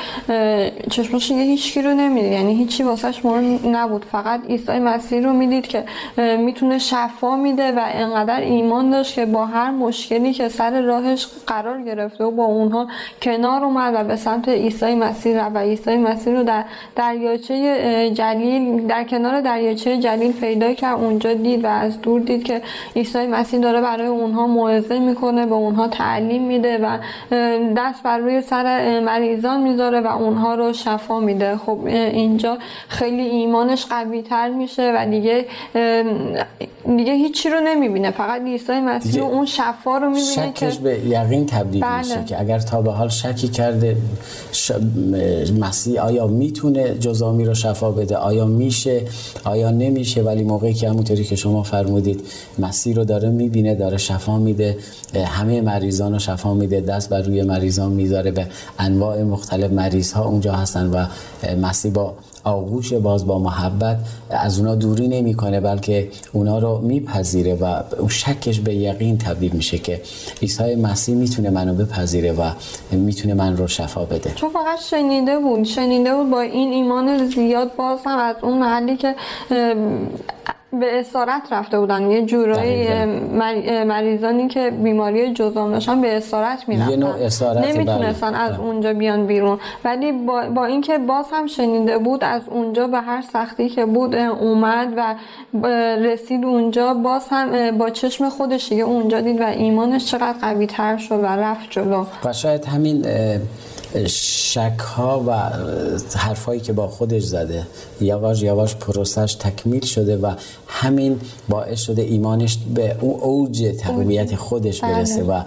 چشمش 0.90 1.30
یه 1.30 1.36
هیچکی 1.36 1.82
رو 1.82 1.94
نمی‌دید. 1.94 2.32
یعنی 2.32 2.54
هیچی 2.54 2.82
واسهش 2.82 3.24
مهم 3.24 3.76
نبود. 3.76 4.04
فقط 4.12 4.40
عیسی 4.48 4.78
مسیح 4.78 5.20
رو 5.20 5.32
می‌دید 5.32 5.66
که 5.66 5.84
می‌تونه 6.38 6.78
شفا 6.78 7.36
میده 7.36 7.72
و 7.72 7.80
انقدر 7.92 8.40
ایمان 8.40 8.90
داشت 8.90 9.14
که 9.14 9.26
با 9.26 9.46
هر 9.46 9.70
مشکلی 9.70 10.32
که 10.32 10.48
سر 10.62 10.81
راهش 10.81 11.26
قرار 11.47 11.83
گرفته 11.83 12.25
و 12.25 12.31
با 12.31 12.45
اونها 12.45 12.87
کنار 13.23 13.64
اومد 13.64 13.95
و 13.97 14.04
به 14.04 14.16
سمت 14.16 14.49
عیسی 14.49 14.95
مسیح 14.95 15.42
و 15.45 15.59
عیسی 15.59 15.97
مسیح 15.97 16.35
رو 16.35 16.42
در 16.42 16.64
دریاچه 16.97 18.11
جلیل 18.14 18.87
در 18.87 19.04
کنار 19.04 19.40
دریاچه 19.40 19.99
جلیل 19.99 20.33
پیدا 20.33 20.73
کرد 20.75 20.99
اونجا 20.99 21.35
دید 21.35 21.64
و 21.64 21.69
از 21.69 22.00
دور 22.00 22.21
دید 22.21 22.45
که 22.45 22.62
عیسی 22.97 23.26
مسیح 23.26 23.61
داره 23.61 23.81
برای 23.81 24.07
اونها 24.07 24.47
موعظه 24.47 24.99
می‌کنه 24.99 25.47
به 25.47 25.54
اونها 25.54 25.88
تعلیم 25.88 26.42
میده 26.42 26.78
و 26.78 26.99
دست 27.76 28.02
بر 28.02 28.19
روی 28.19 28.40
سر 28.40 29.00
مریضان 29.00 29.62
می‌ذاره 29.62 30.00
و 30.00 30.07
اونها 30.07 30.54
رو 30.54 30.73
شفا 30.73 31.21
میده. 31.21 31.57
خب 31.57 31.78
اینجا 31.87 32.59
خیلی 32.88 33.23
ایمانش 33.23 33.87
قوی 33.87 34.23
تر 34.23 34.49
میشه 34.49 34.92
و 34.97 35.11
دیگه 35.11 35.47
دیگه 36.97 37.12
هیچی 37.12 37.50
رو 37.50 37.61
نمی‌بینه. 37.61 38.11
فقط 38.11 38.42
عیسی 38.42 38.81
مسیح 38.81 39.25
اون 39.25 39.47
شفا 39.47 39.99
رو 39.99 40.11
می‌بینه 40.11 40.51
که 40.54 40.73
به 40.82 41.06
یقین 41.06 41.47
تبدیل 41.47 41.82
بله. 41.82 41.99
میشه 41.99 42.25
که 42.25 42.40
اگر 42.40 42.59
تا 42.59 42.82
به 42.82 42.92
حال 42.92 43.09
شکی 43.09 43.49
کرده 43.49 43.97
ش... 44.52 44.73
مسیح 45.61 46.00
آیا 46.00 46.26
می‌تونه 46.26 46.94
جزامی 46.94 47.44
رو 47.44 47.54
شفا 47.54 47.90
بده؟ 47.90 48.16
آیا 48.16 48.44
میشه؟ 48.44 49.02
آیا 49.44 49.71
نمیشه؟ 49.71 50.23
ولی 50.23 50.42
موقعی 50.42 50.75
که 50.75 50.88
همونطوری 50.88 51.25
که 51.25 51.37
شما 51.37 51.62
فرمودید 51.62 52.21
مسیح 52.59 52.97
رو 52.97 53.04
داره 53.04 53.28
می‌بینه 53.28 53.75
داره 53.75 53.97
شفا 53.97 54.38
میده 54.38 54.76
همه 55.26 55.61
مریضان 55.61 56.12
رو 56.12 56.18
شفا 56.18 56.54
میده 56.54 56.80
دست 56.80 57.09
بر 57.09 57.23
روی 57.23 57.42
مریضان 57.42 57.92
می‌ذاره 57.92 58.30
به 58.30 58.47
انواع 58.78 59.23
مختلف 59.23 59.71
مریض 59.71 60.12
ها 60.12 60.25
اونجا 60.25 60.52
هستن 60.52 60.87
و 60.87 61.06
مسیح 61.62 61.92
با 61.92 62.14
آغوش 62.44 62.92
باز 62.92 63.26
با 63.26 63.38
محبت 63.38 63.99
از 64.30 64.58
اونا 64.58 64.75
دوری 64.75 65.08
نمی‌کنه 65.08 65.61
بلکه 65.61 66.11
اونا 66.32 66.58
رو 66.58 66.78
میپذیره 66.78 67.54
و 67.54 67.82
اون 67.99 68.08
شکش 68.08 68.61
به 68.61 68.75
یقین 68.75 69.18
تبدیل 69.18 69.52
میشه 69.52 69.78
که 69.78 70.00
عیسی 70.42 70.75
مسیح 70.75 71.14
می‌تونه 71.14 71.50
منو 71.50 71.75
بپذیره 71.75 72.32
و 72.32 72.50
می‌تونه 72.92 73.34
من 73.34 73.56
رو 73.56 73.66
شفا 73.66 74.04
بده. 74.04 74.32
چون 74.34 74.50
فقط 74.50 74.80
شنیده 74.80 75.38
بود 75.38 75.64
شنیده 75.64 76.14
بود 76.14 76.30
با 76.30 76.40
این 76.40 76.72
ایمان 76.72 77.26
زیاد 77.26 77.76
باز 77.76 77.99
هم 78.04 78.18
از 78.18 78.37
اون 78.42 78.58
محلی 78.58 78.96
که 78.96 79.14
به 80.80 81.00
اسارت 81.00 81.42
رفته 81.50 81.80
بودن. 81.80 82.10
یه 82.10 82.26
جورایی 82.26 83.04
مریضانی 83.84 84.48
که 84.48 84.70
بیماری 84.70 85.32
جزام 85.32 85.72
داشتن 85.72 86.00
به 86.00 86.16
اسارت 86.16 86.68
می‌رفتن 86.68 86.90
یه 86.90 86.96
نوع 86.96 87.66
نمی‌تونستن 87.66 88.30
بله. 88.30 88.40
از 88.40 88.58
اونجا 88.58 88.92
بیان 88.92 89.26
بیرون. 89.26 89.58
ولی 89.84 90.12
با, 90.12 90.42
با 90.54 90.64
اینکه 90.64 90.98
باز 90.98 91.26
هم 91.32 91.46
شنیده 91.46 91.98
بود 91.98 92.24
از 92.24 92.42
اونجا 92.50 92.86
به 92.86 93.00
هر 93.00 93.22
سختی 93.22 93.68
که 93.68 93.86
بود 93.86 94.14
اومد 94.14 94.88
و 94.96 95.14
رسید 95.96 96.44
اونجا 96.44 96.94
باز 96.94 97.22
هم 97.30 97.78
با 97.78 97.90
چشم 97.90 98.28
خودش 98.28 98.72
یه 98.72 98.84
اونجا 98.84 99.20
دید 99.20 99.40
و 99.40 99.44
ایمانش 99.44 100.06
چقدر 100.06 100.38
قوی 100.40 100.66
تر 100.66 100.96
شد 100.96 101.20
و 101.22 101.26
رفت 101.26 101.70
جلو. 101.70 102.04
و 102.24 102.32
شاید 102.32 102.64
همین 102.64 103.06
شک 104.06 104.78
ها 104.78 105.25
و 105.26 105.32
حرفایی 106.18 106.61
که 106.61 106.72
با 106.72 106.88
خودش 106.88 107.22
زده 107.22 107.66
یواش 108.00 108.42
یواش 108.42 108.76
پروسش 108.76 109.34
تکمیل 109.34 109.84
شده 109.84 110.16
و 110.16 110.34
همین 110.66 111.20
باعث 111.49 111.80
شده 111.80 112.02
ایمانش 112.02 112.58
به 112.75 112.96
اون 113.00 113.20
اوج 113.20 113.75
تقویت 113.80 114.37
خودش 114.37 114.80
برسه 114.80 115.25
بله. 115.25 115.34
و 115.34 115.42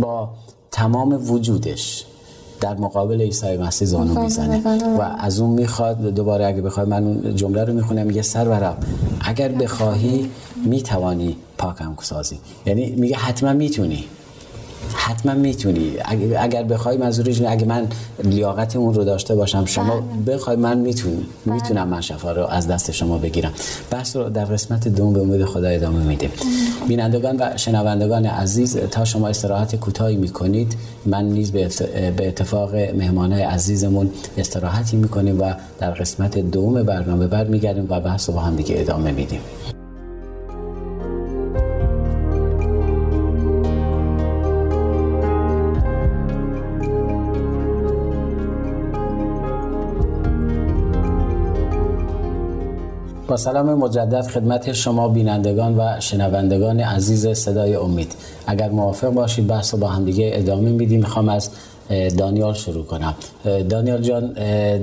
با 0.00 0.28
تمام 0.70 1.30
وجودش 1.30 2.04
در 2.60 2.74
مقابل 2.74 3.20
عیسی 3.20 3.56
مسیح 3.56 3.88
زانو 3.88 4.22
می‌زنه. 4.22 4.62
و 4.98 5.02
از 5.18 5.40
اون 5.40 5.50
می‌خواد 5.50 6.00
دوباره 6.00 6.46
اگه 6.46 6.62
بخواد 6.62 6.88
من 6.88 7.04
اون 7.04 7.36
جمله 7.36 7.64
رو 7.64 7.72
می‌خونم 7.72 8.06
میگه 8.06 8.22
سرورم 8.22 8.76
اگر 9.20 9.48
بخواهی 9.48 10.30
می‌توانی 10.64 11.36
پاکم 11.58 11.96
سازی. 12.02 12.38
یعنی 12.66 12.90
میگه 12.90 13.16
حتما 13.16 13.52
می‌تونی. 13.52 14.04
حتما 14.94 15.34
می‌تونی. 15.34 15.92
اگر 16.38 16.62
بخوای 16.62 16.96
منظورش 16.96 17.42
اگه 17.42 17.66
من 17.66 17.88
لیاقت 18.24 18.76
اون 18.76 18.94
رو 18.94 19.04
داشته 19.04 19.34
باشم 19.34 19.64
شما 19.64 20.00
بله. 20.00 20.36
بخوای 20.36 20.56
من 20.56 20.78
می‌تونم 20.78 21.16
بله. 21.46 21.54
می‌تونم 21.54 21.88
من 21.88 22.00
شفا 22.00 22.32
رو 22.32 22.46
از 22.46 22.68
دست 22.68 22.90
شما 22.90 23.18
بگیرم. 23.18 23.52
بحث 23.90 24.16
رو 24.16 24.28
در 24.28 24.44
قسمت 24.44 24.88
دوم 24.88 25.12
به 25.12 25.20
امید 25.20 25.44
خدا 25.44 25.68
ادامه 25.68 26.04
میدیم. 26.04 26.30
بینندگان 26.88 27.36
و 27.40 27.56
شنوندگان 27.56 28.26
عزیز 28.26 28.76
تا 28.76 29.04
شما 29.04 29.28
استراحت 29.28 29.76
کوتاهی 29.76 30.16
می‌کنید 30.16 30.76
من 31.06 31.24
نیز 31.24 31.52
به 31.52 31.64
اتفاق 32.18 32.74
مهمانای 32.74 33.42
عزیزمون 33.42 34.10
استراحتی 34.38 34.96
می‌کنیم 34.96 35.40
و 35.40 35.54
در 35.78 35.90
قسمت 35.90 36.38
دوم 36.38 36.82
برنامه 36.82 37.26
برمیگردیم 37.26 37.86
و 37.88 38.00
بحث 38.00 38.28
رو 38.28 38.34
با 38.34 38.40
هم 38.40 38.56
دیگه 38.56 38.74
ادامه 38.78 39.12
میدیم. 39.12 39.40
با 53.30 53.36
سلام 53.36 53.74
مجدد 53.74 54.26
خدمت 54.26 54.72
شما 54.72 55.08
بینندگان 55.08 55.76
و 55.78 56.00
شنوندگان 56.00 56.80
عزیز 56.80 57.28
صدای 57.28 57.74
امید. 57.74 58.12
اگر 58.46 58.70
موافق 58.70 59.08
باشید 59.08 59.46
بحث 59.46 59.74
رو 59.74 59.80
با 59.80 59.88
همدیگه 59.88 60.30
ادامه 60.34 60.70
میدیم. 60.70 61.00
می‌خوام 61.00 61.28
از 61.28 61.50
دانیال 62.18 62.54
شروع 62.54 62.84
کنم. 62.84 63.14
دانیال 63.68 64.02
جان 64.02 64.32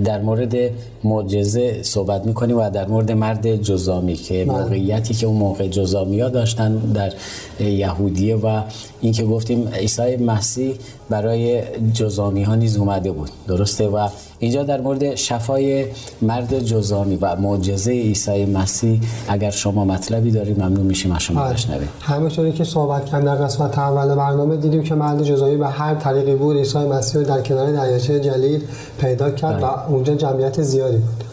در 0.04 0.22
مورد 0.22 0.56
معجزه 1.04 1.84
صحبت 1.84 2.25
می‌کنیم 2.25 2.58
و 2.58 2.70
در 2.70 2.88
مورد 2.88 3.12
مرد 3.12 3.56
جزامی 3.56 4.16
که 4.16 4.46
بله. 4.46 4.60
موقعیتی 4.60 5.13
که 5.13 5.27
اون 5.27 5.38
موقع 5.38 5.68
جزامی 5.68 6.20
ها 6.20 6.30
داشتن 6.30 6.75
در 6.75 7.13
یهودیه 7.60 8.36
و 8.36 8.62
اینکه 9.01 9.24
گفتیم 9.24 9.68
عیسی 9.68 10.18
مسیح 10.18 10.75
برای 11.10 11.62
جزامی 11.94 12.44
ها 12.44 12.56
نیز 12.56 12.77
اومده 12.77 13.12
بود. 13.12 13.30
درسته؟ 13.48 13.88
و 13.88 14.08
اینجا 14.39 14.63
در 14.63 14.82
مورد 14.82 15.15
شفای 15.15 15.86
مرد 16.22 16.60
جزامی 16.60 17.15
و 17.15 17.36
معجزه 17.36 17.91
عیسی 17.91 18.46
مسیح 18.46 19.01
اگر 19.27 19.51
شما 19.51 19.86
مطلبی 19.86 20.32
دارید 20.32 20.60
ممنون 20.60 20.86
میشیم 20.86 21.12
از 21.12 21.22
شما 21.22 21.41
بله. 21.41 21.53
بشنویم. 21.53 21.89
همونطوری 22.01 22.51
که 22.51 22.63
صحبت 22.63 23.06
کردن 23.06 23.36
در 23.36 23.46
قسمت 23.46 23.77
اول 23.77 24.15
برنامه 24.15 24.58
دیدیم 24.58 24.84
که 24.84 24.96
مرد 24.96 25.24
جزامی 25.24 25.58
به 25.58 25.67
هر 25.67 25.96
طریقی 25.96 26.36
بود. 26.36 26.58
عیسی 26.58 26.77
مسیح 26.77 27.22
در 27.22 27.41
کنار 27.41 27.72
دریاچه 27.72 28.20
جلیل 28.20 28.62
پیدا 29.00 29.32
کرد 29.32 29.58
بله. 29.58 29.67
و 29.67 29.91
اونجا 29.91 30.15
جمعیت 30.15 30.62
زیادی 30.62 30.98
بود. 30.98 31.24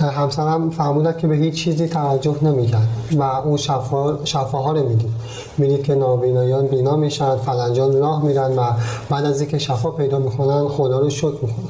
همسرم 0.00 0.70
فرمودن 0.70 1.14
که 1.18 1.26
به 1.26 1.36
هیچ 1.36 1.54
چیزی 1.54 1.88
توجه 1.88 2.36
نمی‌کرد 2.42 2.88
و 3.18 3.22
اون 3.22 3.56
شفا 3.56 4.24
شفاها 4.24 4.72
رو 4.72 4.88
می‌دید. 4.88 5.10
می‌دید 5.58 5.82
که 5.82 5.94
نابینایان 5.94 6.66
بینا 6.66 6.96
میشن 6.96 7.36
فلنجان 7.36 8.00
راه 8.00 8.24
میرن 8.24 8.56
و 8.56 8.62
بعد 9.10 9.24
از 9.24 9.40
اینکه 9.40 9.58
شفا 9.58 9.90
پیدا 9.90 10.18
می‌کنن 10.18 10.68
خدا 10.68 10.98
رو 10.98 11.10
شکر 11.10 11.38
می‌کنن. 11.42 11.68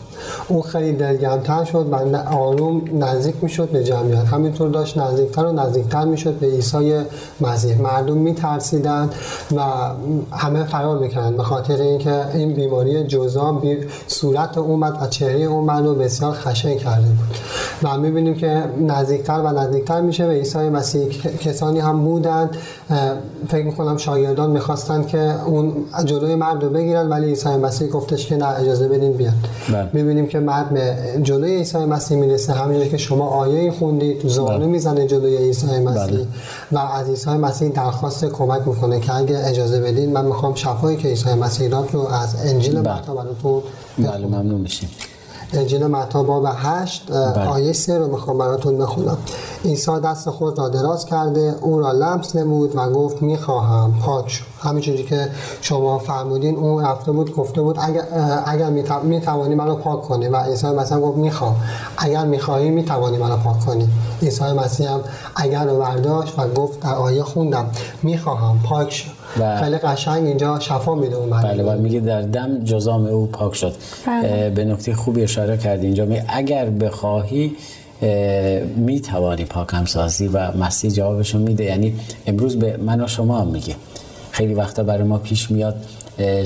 اون 0.49 0.63
خیلی 0.63 0.93
دلگرمتر 0.93 1.65
شد 1.65 1.87
و 1.93 2.17
آروم 2.17 2.83
نزدیک 2.99 3.35
می‌شد 3.43 3.69
به 3.69 3.85
جمعیت. 3.85 4.25
همینطور 4.25 4.69
داشت 4.69 4.99
نزدیکتر 4.99 5.45
و 5.45 5.53
نزدیکتر 5.53 6.05
می‌شد 6.05 6.35
به 6.35 6.47
عیسی 6.47 6.95
مسیح. 7.41 7.81
مردم 7.81 8.17
میترسیدن 8.17 9.11
و 9.57 9.61
همه 10.33 10.65
فرار 10.65 10.99
می‌کردن 10.99 11.37
به 11.37 11.43
خاطر 11.43 11.77
اینکه 11.77 12.27
این 12.35 12.55
بیماری 12.55 13.05
جزام 13.05 13.61
بی 13.61 13.79
صورت 14.07 14.59
اومد 14.59 14.99
و 15.03 15.07
چهره 15.07 15.45
اومد 15.45 15.87
رو 15.87 15.95
بسیار 15.95 16.33
خشن 16.33 16.77
کرده 16.77 17.07
بود. 17.07 17.37
و 17.83 17.99
می‌بینیم 17.99 18.35
که 18.35 18.63
نزدیکتر 18.87 19.41
و 19.45 19.49
نزدیکتر 19.61 20.01
میشه 20.01 20.27
به 20.27 20.33
عیسی 20.33 20.59
مسیح. 20.59 21.09
کسانی 21.41 21.81
هم 21.81 22.05
بودند 22.05 22.57
فکر 23.49 23.65
می‌کنم 23.65 23.97
شاگردان 23.97 24.51
می‌خواستن 24.51 25.05
که 25.05 25.35
اون 25.47 25.73
جلوی 26.05 26.35
مرد 26.35 26.65
رو 26.65 26.71
بگیرن 26.71 27.09
ولی 27.09 27.27
عیسی 27.27 27.49
مسیح 27.49 27.89
گفتش 27.89 28.27
که 28.27 28.37
نه 28.37 28.47
اجازه 28.47 28.89
بدین 28.89 29.13
بیاد 29.13 29.33
بله. 29.69 29.89
می‌بینیم 29.93 30.27
که 30.27 30.36
مرد 30.41 30.71
به 30.71 30.97
جلوی 31.23 31.57
عیسی 31.57 31.79
مسیح 31.79 32.17
می‌رسه 32.17 32.53
همینجوری 32.53 32.91
که 32.91 32.97
شما 32.97 33.29
آیه 33.29 33.71
خوندید 33.71 34.29
زانو 34.29 34.59
بله. 34.59 34.67
می‌زنه 34.67 35.07
جلوی 35.07 35.37
عیسی 35.37 35.67
مسیح 35.67 36.07
بله. 36.07 36.27
و 36.73 36.79
از 36.79 37.09
عیسی 37.09 37.31
مسیح 37.31 37.69
درخواست 37.69 38.25
کمک 38.25 38.69
می‌کنه 38.69 39.01
که 39.01 39.15
اگه 39.15 39.47
اجازه 39.47 39.81
بدین 39.81 40.13
من 40.13 40.25
می‌خوام 40.25 40.55
شفایی 40.55 40.97
که 40.97 41.09
عیسی 41.09 41.35
مسیح 41.35 41.69
داد 41.69 41.89
رو 41.93 42.01
از 42.01 42.37
انجیل 42.47 42.75
بله. 42.75 42.83
براتون 42.83 43.63
بله 43.99 44.27
ممنون 44.27 44.61
میشیم 44.61 44.89
انجیل 45.53 45.87
متی 45.87 46.23
باب 46.23 46.45
8 46.57 47.13
بله. 47.13 47.49
آیه 47.49 47.73
3 47.73 47.99
رو 47.99 48.07
می‌خوام 48.07 48.39
براتون 48.39 48.79
بخونم. 48.79 49.19
عیسی 49.65 50.01
دست 50.05 50.31
خود 50.31 50.59
را 50.59 50.69
دراز 50.69 51.07
کرده 51.07 51.55
او 51.61 51.81
را 51.81 51.93
لمس 51.93 52.37
نمود 52.37 52.77
و 52.77 52.91
گفت 52.91 53.23
می‌خواهم. 53.23 53.95
پاک 54.01 54.31
شو. 54.31 54.45
همینجوری 54.61 55.05
که 55.05 55.29
شما 55.61 55.99
فرمودین 55.99 56.57
اون 56.57 56.85
رفته 56.85 57.13
بود 57.13 57.37
گفته 57.37 57.63
بود 57.63 57.77
اگر 57.81 58.03
اگر 58.47 58.71
می‌توانی 59.03 59.55
منو 59.55 59.75
پاک 59.75 60.03
کنی. 60.03 60.29
و 60.29 60.37
عیسی 60.37 60.67
مسیح 60.67 60.99
گفت 60.99 61.19
می‌خوام. 61.19 61.57
اگر 61.97 62.25
می‌خواهی 62.25 62.71
می‌توانی 62.71 63.19
منو 63.19 63.37
پاک 63.37 63.61
کنی. 63.67 63.89
عیسی 64.23 64.45
مسیح 64.45 64.91
هم 64.91 65.01
اگر 65.37 65.65
رو 65.65 65.79
برداشت 65.79 66.39
و 66.39 66.49
گفت 66.49 66.81
در 66.81 66.95
آیه 66.95 67.23
خوندم. 67.23 67.67
می‌خواهم. 68.03 68.59
پاک 68.69 68.93
شو. 68.93 69.11
و- 69.41 69.61
خیلی 69.61 69.77
قشنگ 69.77 70.27
اینجا 70.27 70.59
شفا 70.59 70.95
میده 70.95 71.17
اون 71.17 71.31
بله. 71.31 71.63
و 71.65 71.81
میگه 71.81 72.01
در 72.01 72.23
دم 72.23 72.65
جزام 72.65 73.07
او 73.07 73.27
پاک 73.27 73.55
شد. 73.55 73.75
بله. 74.07 74.51
به 74.51 74.65
نکته 74.65 74.95
خوبی 74.95 75.23
اشاره 75.23 75.57
کردی 75.57 75.87
اینجا. 75.87 76.05
می 76.05 76.21
اگر 76.29 76.71
بخواهی 76.71 77.57
می 78.77 79.01
توانی 79.01 79.45
پاکم 79.45 79.85
سازی 79.85 80.29
و 80.29 80.57
مسیح 80.57 80.91
جوابشو 80.91 81.39
میده. 81.39 81.65
یعنی 81.65 81.95
امروز 82.27 82.57
به 82.59 82.77
من 82.77 83.01
و 83.01 83.07
شما 83.07 83.41
هم 83.41 83.47
میگه. 83.47 83.75
خیلی 84.31 84.55
وقتا 84.55 84.83
برای 84.83 85.05
ما 85.05 85.19
پیش 85.19 85.51
میاد 85.51 85.77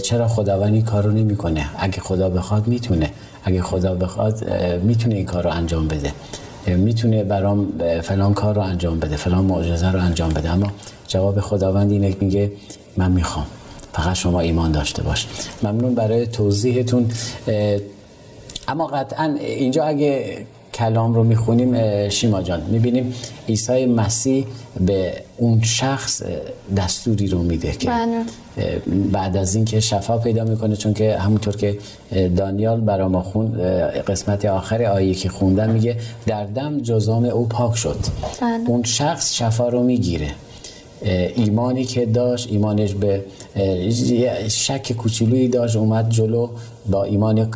چرا 0.02 0.28
خداوند 0.28 0.75
این 0.75 0.85
کارو 0.85 1.11
نمی‌کنه؟ 1.11 1.66
اگه 1.78 2.00
خدا 2.00 2.28
بخواد 2.28 2.66
می‌تونه. 2.66 3.11
اگه 3.44 3.62
خدا 3.62 3.94
بخواد 3.94 4.44
می‌تونه 4.82 5.14
این 5.14 5.26
کار 5.26 5.44
رو 5.44 5.50
انجام 5.50 5.88
بده. 5.88 6.12
می‌تونه 6.76 7.25
برام 7.25 7.68
فلان 8.02 8.35
کار 8.35 8.54
رو 8.54 8.61
انجام 8.61 9.00
بده 9.00 9.16
فلان 9.16 9.44
معجزه 9.44 9.92
رو 9.92 10.00
انجام 10.00 10.28
بده. 10.28 10.50
اما 10.50 10.66
جواب 11.09 11.40
خداوند 11.40 11.90
اینه 11.90 12.16
میگه 12.20 12.52
من 12.97 13.12
می‌خوام. 13.12 13.47
فقط 13.92 14.16
شما 14.16 14.40
ایمان 14.40 14.73
داشته 14.73 15.02
باش. 15.02 15.26
ممنون 15.62 15.94
برای 15.94 16.26
توضیحتون. 16.26 17.11
اما 18.68 18.87
قطعا 18.87 19.37
اینجا 19.40 19.85
اگه 19.85 20.37
کلام 20.75 21.14
رو 21.14 21.25
می‌خونیم 21.25 22.09
شیما 22.09 22.42
جان 22.42 22.61
می‌بینیم 22.61 23.14
عیسی 23.49 23.87
مسیح 23.87 24.47
به 24.80 25.12
اون 25.37 25.62
شخص 25.62 26.23
دستوری 26.76 27.26
رو 27.26 27.42
میده 27.42 27.73
که 27.73 27.88
بله. 27.88 28.25
بعد 29.12 29.37
از 29.37 29.54
اینکه 29.54 29.80
شفا 29.80 30.18
پیدا 30.18 30.44
می‌کنه 30.44 30.76
چون 30.76 30.94
که 30.94 31.18
همونطور 31.18 31.56
که 31.56 31.78
دانیال 32.37 32.80
برا 32.80 33.09
ما 33.09 33.23
خوند 33.23 33.61
اه، 33.61 33.90
قسمت 33.90 34.44
آخر 34.44 34.82
آیه 34.82 35.14
که 35.14 35.28
خوندن 35.28 35.70
میگه 35.70 35.97
در 36.26 36.44
دم 36.44 36.80
جزام 36.80 37.25
او 37.25 37.47
پاک 37.47 37.76
شد. 37.76 37.99
بله. 38.40 38.64
اون 38.66 38.82
شخص 38.82 39.35
شفا 39.35 39.68
رو 39.68 39.82
می‌گیره. 39.82 40.30
ایمانی 41.02 41.85
که 41.85 42.07
داشت 42.07 42.49
ایمانش 42.50 42.95
به 42.95 43.25
شک 44.49 44.92
کوچولویی 44.92 45.49
داشت 45.49 45.76
اومد 45.76 46.11
جلو 46.11 46.49
با 46.90 47.04
ایمان 47.04 47.50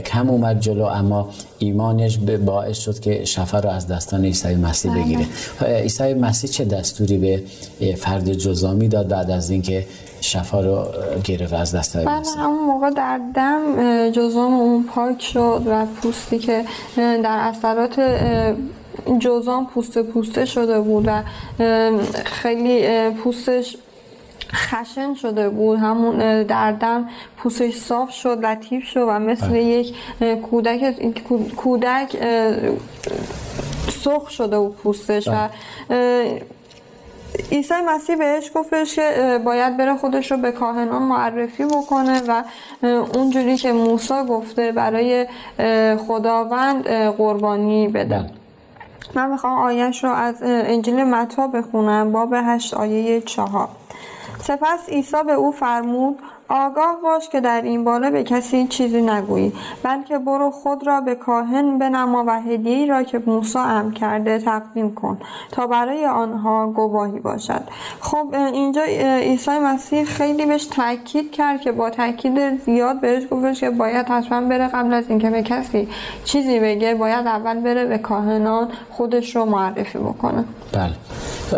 کم 0.00 0.30
اومد 0.30 0.60
جلو 0.60 0.84
اما 0.84 1.28
ایمانش 1.58 2.18
به 2.18 2.36
باعث 2.36 2.78
شد 2.78 3.00
که 3.00 3.24
شفا 3.24 3.58
رو 3.60 3.70
از 3.70 3.88
دستان 3.88 4.24
عیسی 4.24 4.54
مسیح 4.54 4.92
بله. 4.92 5.02
بگیره 5.02 5.26
عیسی 5.60 6.14
مسیح 6.14 6.50
چه 6.50 6.64
دستوری 6.64 7.18
به 7.18 7.42
فرد 7.94 8.32
جزامی 8.32 8.88
داد 8.88 9.08
بعد 9.08 9.30
از 9.30 9.50
اینکه 9.50 9.86
شفا 10.20 10.60
رو 10.60 10.84
گرفت 11.24 11.52
از 11.52 11.74
دستان 11.74 12.04
بله 12.04 12.20
مسیح 12.20 12.40
همون 12.42 12.66
موقع 12.66 12.90
در 12.90 13.20
دم 13.34 14.10
جزام 14.10 14.52
اون 14.52 14.84
پاک 14.94 15.22
شد 15.22 15.62
و 15.66 15.86
پوستی 16.02 16.38
که 16.38 16.64
در 16.96 17.38
اثرات 17.40 17.98
جزام 19.18 19.66
پوسته 19.66 20.02
پوسته 20.02 20.44
شده 20.44 20.80
بود 20.80 21.08
و 21.08 21.22
خیلی 22.24 23.10
پوستش 23.10 23.76
خشن 24.54 25.14
شده 25.14 25.48
بود. 25.48 25.78
همون 25.78 26.20
اه، 26.20 26.44
در 26.44 26.72
دم 26.72 27.08
پوستش 27.36 27.76
صاف 27.76 28.10
شد 28.10 28.46
لطیف 28.46 28.84
شد 28.84 29.00
و 29.00 29.18
مثل 29.18 29.54
یک 29.54 29.94
اه، 30.20 30.34
کودک 30.34 31.14
کودک 31.56 32.16
اه، 32.20 32.56
سرخ 34.04 34.30
شده 34.30 34.58
بود 34.58 34.76
پوستش 34.76 35.28
و 35.28 35.48
اه، 35.90 36.24
عیسی 37.52 37.74
مسیح 37.88 38.16
بهش 38.16 38.50
گفتش 38.54 38.94
که 38.94 39.40
باید 39.44 39.76
بره 39.76 39.96
خودش 39.96 40.30
رو 40.30 40.36
به 40.36 40.52
کاهنان 40.52 41.02
معرفی 41.02 41.64
بکنه 41.64 42.22
و 42.28 42.42
اونجوری 43.14 43.56
که 43.56 43.72
موسی 43.72 44.14
گفته 44.28 44.72
برای 44.72 45.26
خداوند 46.08 46.88
قربانی 46.90 47.88
بده. 47.88 48.18
بله. 48.18 48.39
من 49.14 49.30
می‌خوام 49.30 49.58
آیش 49.58 50.04
رو 50.04 50.10
از 50.10 50.34
انجیل 50.42 51.04
متا 51.04 51.46
بخونم 51.46 52.12
باب 52.12 52.32
هشت 52.32 52.74
آیه 52.74 53.20
چهار. 53.20 53.68
سپس 54.42 54.88
عیسی 54.88 55.16
به 55.26 55.32
او 55.32 55.52
فرمود 55.52 56.18
آگاه 56.48 56.96
باش 57.02 57.28
که 57.28 57.40
در 57.40 57.62
این 57.62 57.84
باره 57.84 58.10
به 58.10 58.24
کسی 58.24 58.66
چیزی 58.66 59.02
نگویی 59.02 59.52
بلکه 59.82 60.18
برو 60.18 60.50
خود 60.50 60.86
را 60.86 61.00
به 61.00 61.14
کاهن 61.14 61.78
بنما 61.78 62.24
و 62.26 62.40
هدیه‌ای 62.40 62.86
را 62.86 63.02
که 63.02 63.22
موسی 63.26 63.58
امر 63.58 63.92
کرده 63.92 64.38
تقدیم 64.38 64.94
کن 64.94 65.18
تا 65.52 65.66
برای 65.66 66.06
آنها 66.06 66.66
گواهی 66.66 67.20
باشد. 67.20 67.62
خب 68.00 68.34
اینجا 68.34 68.82
عیسی 68.82 69.58
مسیح 69.58 70.04
خیلی 70.04 70.46
بهش 70.46 70.66
تاکید 70.66 71.32
کرد 71.32 71.60
که 71.60 71.72
با 71.72 71.90
تاکید 71.90 72.64
زیاد 72.64 73.00
بهش 73.00 73.22
گفتش 73.30 73.60
که 73.60 73.70
باید 73.70 74.06
حتما 74.06 74.48
بره 74.48 74.68
قبل 74.68 74.94
از 74.94 75.10
اینکه 75.10 75.30
به 75.30 75.42
کسی 75.42 75.88
چیزی 76.24 76.60
بگه 76.60 76.94
باید 76.94 77.26
اول 77.26 77.60
بره 77.60 77.86
به 77.86 77.98
کاهنان 77.98 78.68
خودش 78.90 79.36
رو 79.36 79.44
معرفی 79.44 79.98
بکنه. 79.98 80.44
بله. 80.72 80.94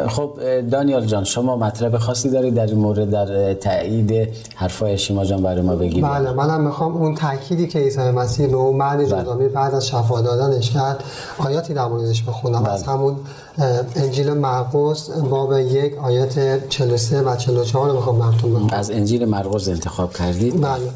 خب 0.08 0.30
دانیال 0.70 1.06
جان 1.06 1.24
شما 1.24 1.56
مطلب 1.56 1.98
خاصی 1.98 2.30
دارید 2.30 2.54
در 2.54 2.66
این 2.66 2.78
مورد 2.78 3.10
در 3.10 3.54
تایید 3.54 4.28
حرفای 4.54 4.98
شیما 4.98 5.24
جان 5.24 5.42
برای 5.42 5.62
ما 5.62 5.76
بگید. 5.76 6.04
بله 6.04 6.32
منم 6.32 6.60
می‌خوام 6.60 6.96
اون 6.96 7.14
تأکیدی 7.14 7.66
که 7.66 7.78
عیسی 7.78 8.00
مسیح 8.00 8.46
به 8.46 8.56
اون 8.56 8.76
مرد 8.76 9.04
جزامی 9.04 9.48
بعد 9.48 9.74
از 9.74 9.86
شفا 9.86 10.20
دادنش 10.20 10.70
کرد 10.70 11.04
آیاتی 11.38 11.74
در 11.74 11.86
موردش 11.86 12.22
بخونم. 12.22 12.64
از 12.64 12.84
بله. 12.84 12.92
همون 12.92 13.16
اه، 13.58 13.80
انجیل 13.96 14.32
مرقس 14.32 15.10
باب 15.10 15.58
یک 15.58 15.98
آیات 15.98 16.68
43 16.68 17.22
و 17.22 17.36
44 17.36 17.88
رو 17.88 17.96
می‌خوام 17.96 18.18
براتون 18.18 18.54
بخونم. 18.54 18.70
از 18.72 18.90
انجیل 18.90 19.24
مرقس 19.24 19.68
انتخاب 19.68 20.12
کردید. 20.12 20.60
بله. 20.60 20.90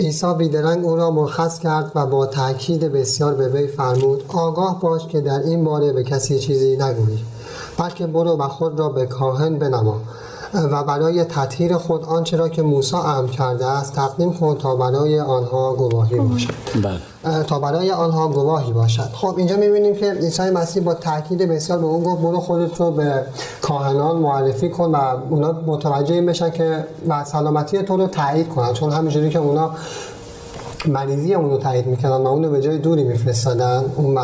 عیسی 0.00 0.34
بیدرنگ 0.38 0.84
او 0.84 0.96
را 0.96 1.10
مرخص 1.10 1.58
کرد 1.58 1.92
و 1.94 2.06
با 2.06 2.26
تاکید 2.26 2.80
بسیار 2.80 3.34
به 3.34 3.48
وی 3.48 3.66
فرمود 3.66 4.24
آگاه 4.28 4.80
باش 4.80 5.06
که 5.06 5.20
در 5.20 5.40
این 5.40 5.64
باره 5.64 5.92
به 5.92 6.04
کسی 6.04 6.38
چیزی 6.38 6.76
نگویی 6.76 7.24
بلکه 7.78 8.06
برو 8.06 8.36
و 8.36 8.48
خود 8.48 8.78
را 8.78 8.88
به 8.88 9.06
کاهن 9.06 9.58
بنما 9.58 10.00
و 10.54 10.84
برای 10.84 11.24
تطهیر 11.24 11.76
خود 11.76 12.04
آنچه 12.04 12.36
را 12.36 12.48
که 12.48 12.62
موسی 12.62 12.96
امر 12.96 13.28
کرده 13.28 13.66
است 13.66 13.92
تقدیم 13.92 14.32
کن 14.32 14.54
تا 14.54 14.76
برای 14.76 15.20
آنها 15.20 15.74
گواهی 15.74 16.18
باشد. 16.18 16.54
بله. 16.82 17.00
تا 17.46 17.58
برای 17.58 17.90
آنها 17.90 18.28
گواهی 18.28 18.72
باشد. 18.72 19.10
خب 19.12 19.34
اینجا 19.36 19.56
می‌بینیم 19.56 19.94
که 19.94 20.12
عیسی 20.12 20.50
مسیح 20.50 20.82
با 20.82 20.94
تاکید 20.94 21.38
بسیار 21.38 21.78
به 21.78 21.84
اون 21.84 22.04
گفت 22.04 22.22
برو 22.22 22.40
خودت 22.40 22.80
رو 22.80 22.90
به 22.90 23.24
کاهنان 23.62 24.16
معرفی 24.16 24.68
کن 24.68 24.90
و 24.90 24.96
اونا 25.30 25.52
متوجه 25.66 26.14
این 26.14 26.26
بشن 26.26 26.50
که 26.50 26.84
سلامتی 27.24 27.82
تو 27.82 27.96
رو 27.96 28.06
تایید 28.06 28.48
کنن. 28.48 28.72
چون 28.72 28.92
همینجوری 28.92 29.30
که 29.30 29.38
اونا 29.38 29.70
مریضی 30.86 31.34
اون 31.34 31.50
رو 31.50 31.58
تایید 31.58 31.86
می‌کردن 31.86 32.16
و 32.16 32.26
اون 32.26 32.44
رو 32.44 32.50
به 32.50 32.60
جای 32.60 32.78
دوری 32.78 33.04
میفرستادن 33.04 33.84
اون 33.96 34.18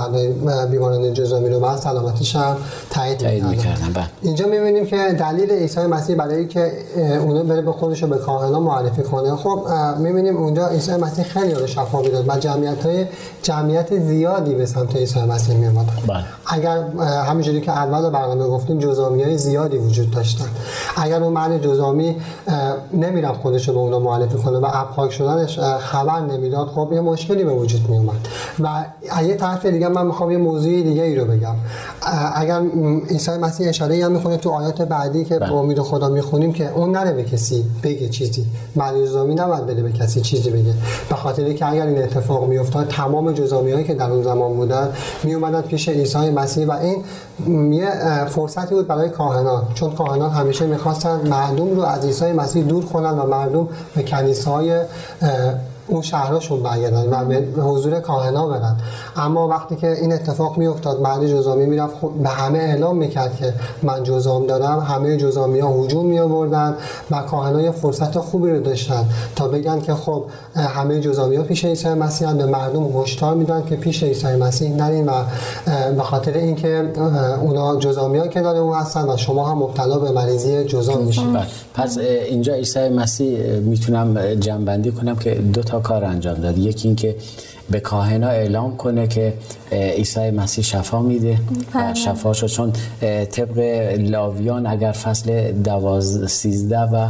بیماران 0.71 1.15
جزامی 1.15 1.49
رو 1.49 1.61
بعد 1.61 1.79
سلامتیش 1.79 2.37
هم 2.37 2.57
تایید, 2.91 3.19
تایید 3.19 3.45
می‌کردن. 3.45 3.93
بله. 3.95 4.05
اینجا 4.23 4.47
می‌بینیم 4.47 4.87
که 4.87 4.97
دلیل 4.97 5.51
عیسی 5.51 5.81
مسیح 5.81 6.17
برای 6.17 6.47
که 6.47 6.73
اونو 6.97 7.45
بره 7.45 7.63
به 7.63 7.73
خودش 7.73 8.03
رو 8.03 8.09
به 8.09 8.17
کاهنان 8.17 8.63
معرفی 8.63 9.03
کنه. 9.03 9.37
خب 9.37 9.61
می‌بینیم 9.99 10.37
اونجا 10.37 10.67
عیسی 10.67 10.97
مسیح 10.97 11.25
خیلی 11.25 11.55
رو 11.55 11.67
شفا 11.67 12.01
می‌داد 12.01 12.29
و 12.29 12.39
جمعیت 12.39 12.87
های 12.87 13.07
جمعیت 13.43 13.99
زیادی 13.99 14.55
به 14.55 14.67
سمت 14.67 14.97
عیسی 14.97 15.21
مسیح 15.21 15.57
میومدن 15.57 15.93
بله. 16.09 16.25
اگر 16.47 16.83
همینجوری 17.01 17.61
که 17.61 17.73
اول 17.73 18.11
برنامه 18.11 18.47
گفتیم 18.47 18.79
جزامی 18.79 19.23
های 19.23 19.39
زیادی 19.39 19.79
وجود 19.79 20.11
داشتن. 20.11 20.49
اگر 20.97 21.23
اون 21.23 21.33
مرد 21.33 21.63
جزامی 21.63 22.17
نمی‌رفت 22.93 23.41
خودش 23.41 23.69
رو 23.69 23.75
به 23.75 23.81
اونا 23.81 23.99
معرفی 23.99 24.39
کنه 24.39 24.59
و 24.59 24.67
ابخاک 24.73 25.13
شدنش 25.13 25.59
خبر 25.59 26.21
نمی‌داد 26.47 26.67
خب 26.67 26.89
یه 26.93 27.01
مشکلی 27.01 27.45
به 27.45 27.53
وجود 27.53 27.91
می 27.91 27.97
اومد 27.97 28.29
و 28.61 28.85
یه 29.23 29.35
طرف 29.35 29.67
دیگه 29.67 29.89
من 29.89 30.07
می‌خوام 30.07 30.31
یه 30.31 30.39
موضوع 30.39 30.83
دیگه 30.83 31.03
ای 31.03 31.17
رو 31.17 31.25
بگم. 31.25 31.55
اگر 32.35 32.63
عیسی 33.11 33.31
مسیح 33.31 33.69
اشاره 33.69 34.05
هم 34.05 34.13
می‌کنه 34.13 34.37
تو 34.37 34.51
آیات 34.51 34.83
بعدی 34.83 35.25
که 35.25 35.39
بله. 35.39 35.51
با 35.51 35.59
امید 35.59 35.81
خدا 35.81 36.09
می‌خونیم 36.09 36.53
که 36.53 36.73
اون 36.73 36.91
نره 36.91 37.13
به 37.13 37.25
کسی 37.25 37.65
بگه 37.83 38.09
چیزی. 38.09 38.47
مرد 38.77 39.05
جزامی 39.05 39.35
نباید 39.35 39.67
بده 39.67 39.83
به 39.83 39.93
کسی 39.93 40.21
چیزی 40.21 40.51
بگه. 40.51 40.75
به 41.09 41.15
خاطر 41.15 41.53
که 41.53 41.71
اگر 41.71 41.87
این 41.87 42.03
اتفاق 42.03 42.49
میافتاد 42.49 42.89
تمام 42.89 43.33
جزامی 43.33 43.73
هایی 43.73 43.85
که 43.85 43.95
در 43.95 44.11
اون 44.11 44.23
زمان 44.23 44.57
بودن 44.57 44.89
می 45.25 45.35
اومدن 45.35 45.61
پیش 45.61 45.89
عیسی 45.89 46.31
مسیح 46.31 46.67
و 46.67 46.73
این 46.73 47.73
یه 47.73 47.91
فرصتی 48.29 48.75
بود 48.75 48.87
برای 48.87 49.09
کاهنان. 49.09 49.63
چون 49.75 49.91
کاهنان 49.91 50.31
همیشه 50.31 50.67
می‌خواستن 50.67 51.29
مردم 51.29 51.77
رو 51.77 51.83
از 51.83 52.05
عیسی 52.05 52.33
مسیح 52.33 52.65
دور 52.65 52.85
کنن 52.85 53.11
و 53.11 53.27
مردم 53.27 53.69
به 53.95 54.03
کنیسه 54.03 54.51
های 54.51 54.81
اون 55.87 56.03
شهرشون 56.03 56.63
برگردن 56.63 57.09
و 57.11 57.25
به 57.25 57.63
حضور 57.63 58.01
کاهنا 58.01 58.47
برن 58.47 58.77
اما 59.17 59.49
وقتی 59.49 59.77
که 59.77 59.93
این 60.01 60.13
اتفاق 60.13 60.59
میافتاد 60.59 61.01
مرد 61.01 61.27
جزامی 61.27 61.67
می‌رفت 61.67 61.95
به 62.23 62.29
همه 62.29 62.59
اعلام 62.59 62.97
می‌کرد 62.97 63.37
که 63.37 63.55
من 63.83 64.03
جزام 64.03 64.47
دارم 64.47 64.81
همه 64.81 65.17
جزامی 65.17 65.61
ها 65.61 65.85
هجوم 65.85 66.07
می 66.07 66.19
آوردن 66.19 66.75
و 67.11 67.23
کاهنا 67.23 67.61
یه 67.61 67.71
فرصت 67.71 68.19
خوبی 68.19 68.51
رو 68.51 68.61
داشتن 68.61 69.05
تا 69.37 69.49
بگن 69.49 69.81
که 69.81 69.95
خب 69.95 70.25
همه 70.57 71.01
جزامی 71.01 71.37
ها 71.37 71.43
پیش 71.43 71.65
عیسی 71.65 71.89
مسیح 71.89 72.33
به 72.33 72.47
مردم 72.47 73.01
هشدار 73.01 73.35
میدن 73.35 73.65
که 73.65 73.77
پیش 73.77 74.03
عیسی 74.03 74.27
مسیح 74.27 74.75
نرین 74.75 75.07
و 75.07 75.13
به 75.97 76.03
خاطر 76.03 76.33
اینکه 76.33 76.93
اونا 77.41 77.77
جزامی 77.77 78.19
ها 78.19 78.29
کنار 78.29 78.57
اون 78.57 78.75
هستن 78.79 79.09
و 79.09 79.17
شما 79.17 79.49
هم 79.49 79.59
مبتلا 79.59 79.99
به 79.99 80.11
مریضی 80.11 80.65
جزام 80.65 81.03
میشید 81.03 81.33
بله. 81.33 81.47
پس 81.75 81.99
اینجا 81.99 82.55
عیسی 82.55 82.89
مسیح 82.89 83.59
می‌تونم 83.59 84.35
جنبندی 84.35 84.91
کنم 84.93 85.17
که 85.17 85.35
دو 85.35 85.63
تا 85.63 85.76
کار 85.81 86.05
انجام 86.05 86.35
داد 86.35 86.59
یکی 86.59 86.89
اینکه 86.89 87.17
به 87.71 87.81
کاهنا 87.81 88.29
اعلام 88.29 88.77
کنه 88.77 89.07
که 89.07 89.35
عیسی 89.73 90.31
مسیح 90.31 90.65
شفا 90.65 91.03
میده. 91.03 91.33
و 91.33 91.37
بله. 91.75 91.95
شفاشو 91.95 92.49
چون 92.49 92.73
طبق 93.31 93.59
لاویان 93.99 94.67
اگر 94.67 94.93
فصل 94.93 95.53
دواز 95.53 96.31
سیزده 96.31 96.81
و 96.81 97.09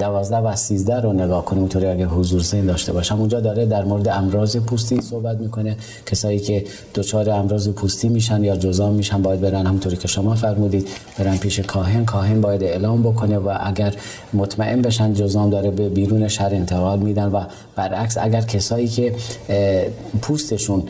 دوازده 0.00 0.36
و 0.36 0.56
سیزده 0.56 1.00
رو 1.00 1.12
نگاه 1.12 1.44
کنیم 1.44 1.60
اونطوری 1.60 1.86
اگه 1.86 2.06
حضور 2.06 2.42
ذهن 2.42 2.66
داشته 2.66 2.92
باشم. 2.92 3.18
اونجا 3.18 3.40
داره 3.40 3.66
در 3.66 3.84
مورد 3.84 4.08
امراض 4.08 4.56
پوستی 4.56 5.00
صحبت 5.00 5.40
می‌کنه. 5.40 5.76
کسایی 6.06 6.38
که 6.38 6.64
دچار 6.94 7.30
امراض 7.30 7.68
پوستی 7.68 8.08
میشن 8.08 8.44
یا 8.44 8.56
جزام 8.56 8.94
میشن 8.94 9.22
باید 9.22 9.40
برن 9.40 9.66
همونطوری 9.66 9.96
که 9.96 10.08
شما 10.08 10.34
فرمودید. 10.34 10.88
برن 11.18 11.36
پیش 11.36 11.60
کاهن. 11.60 12.04
کاهن 12.04 12.40
باید 12.40 12.62
اعلام 12.62 13.02
بکنه 13.02 13.38
و 13.38 13.56
اگر 13.60 13.94
مطمئن 14.32 14.82
بشن 14.82 15.14
جزام 15.14 15.50
داره 15.50 15.70
به 15.70 15.88
بیرون 15.88 16.28
شهر 16.28 16.54
انتقال 16.54 16.98
میدن. 16.98 17.26
و 17.26 17.40
برعکس 17.76 18.18
اگر 18.18 18.40
کسایی 18.40 18.88
که 18.88 19.14
پوستشون 20.22 20.82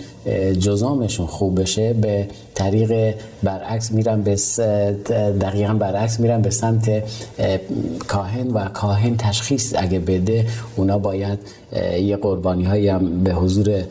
جزامشون 0.59 1.27
خوب 1.27 1.61
بشه 1.61 1.93
به 1.93 2.27
طریق 2.55 3.15
برعکس 3.43 3.93
میرن 3.93 4.23
به 4.23 4.37
دقیقا 5.41 5.75
برعکس 5.75 6.21
میرن 6.21 6.43
به 6.43 6.51
سمت 6.51 7.03
کاهن 8.09 8.51
و 8.51 8.65
کاهن 8.65 9.17
تشخیص 9.17 9.75
اگه 9.77 9.99
بده 9.99 10.47
اونا 10.77 10.99
باید 10.99 11.39
یه 12.01 12.17
قربانی 12.17 12.65
هایی 12.65 12.89
هم 12.89 13.25
به 13.25 13.33
حضور 13.33 13.83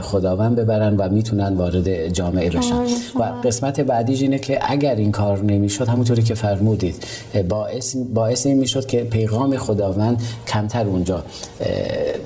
خداوند 0.00 0.56
ببرن 0.56 0.96
و 0.96 1.08
می‌تونن 1.08 1.54
وارد 1.56 2.08
جامعه 2.08 2.50
بشن 2.50 2.82
و 3.20 3.22
قسمت 3.44 3.80
بعدیش 3.80 4.22
اینه 4.22 4.38
که 4.38 4.58
اگر 4.62 4.94
این 4.94 5.12
کار 5.12 5.38
نمی‌شد 5.38 5.88
همونطوری 5.88 6.22
که 6.22 6.34
فرمودید 6.34 7.04
باعث, 7.48 7.96
باعث 8.14 8.46
این 8.46 8.58
می‌شد 8.58 8.86
که 8.86 9.04
پیغام 9.04 9.56
خداوند 9.56 10.22
کمتر 10.48 10.86
اونجا 10.86 11.24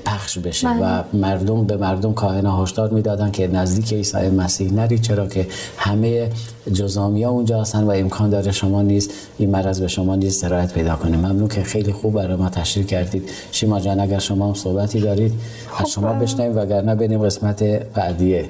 پخش 0.05 0.37
بشه 0.39 0.69
و 0.69 0.79
بله. 0.79 1.03
مردم 1.13 1.63
به 1.63 1.77
مردم 1.77 2.13
کاهن 2.13 2.45
هشدار 2.45 2.89
می‌دادن 2.89 3.31
که 3.31 3.47
نزدیک 3.47 3.93
عیسی 3.93 4.29
مسیح 4.29 4.73
نرید 4.73 5.01
چرا 5.01 5.27
که 5.27 5.47
همه 5.87 6.29
جزامی 6.73 7.23
ها 7.23 7.31
اونجا 7.31 7.61
هستن 7.61 7.83
و 7.83 7.89
امکان 7.89 8.29
داره 8.29 8.51
شما 8.51 8.81
نیز 8.81 9.09
این 9.37 9.49
مرض 9.49 9.81
به 9.81 9.87
شما 9.87 10.15
نیز 10.15 10.35
سرایت 10.35 10.73
پیدا 10.73 10.95
کنه. 10.95 11.17
ممنون 11.17 11.47
که 11.47 11.63
خیلی 11.63 11.91
خوب 11.91 12.13
برای 12.13 12.35
ما 12.35 12.49
تشریح 12.49 12.85
کردید. 12.85 13.29
شیما 13.51 13.79
جان 13.79 13.99
اگر 13.99 14.19
شما 14.19 14.47
هم 14.47 14.53
صحبتی 14.53 14.99
دارید 14.99 15.33
از 15.33 15.85
خب، 15.85 15.85
شما 15.85 16.13
بشنویم 16.13 16.57
وگرنه 16.57 16.95
بریم 16.95 17.25
قسمت 17.25 17.63
بعدیه. 17.93 18.49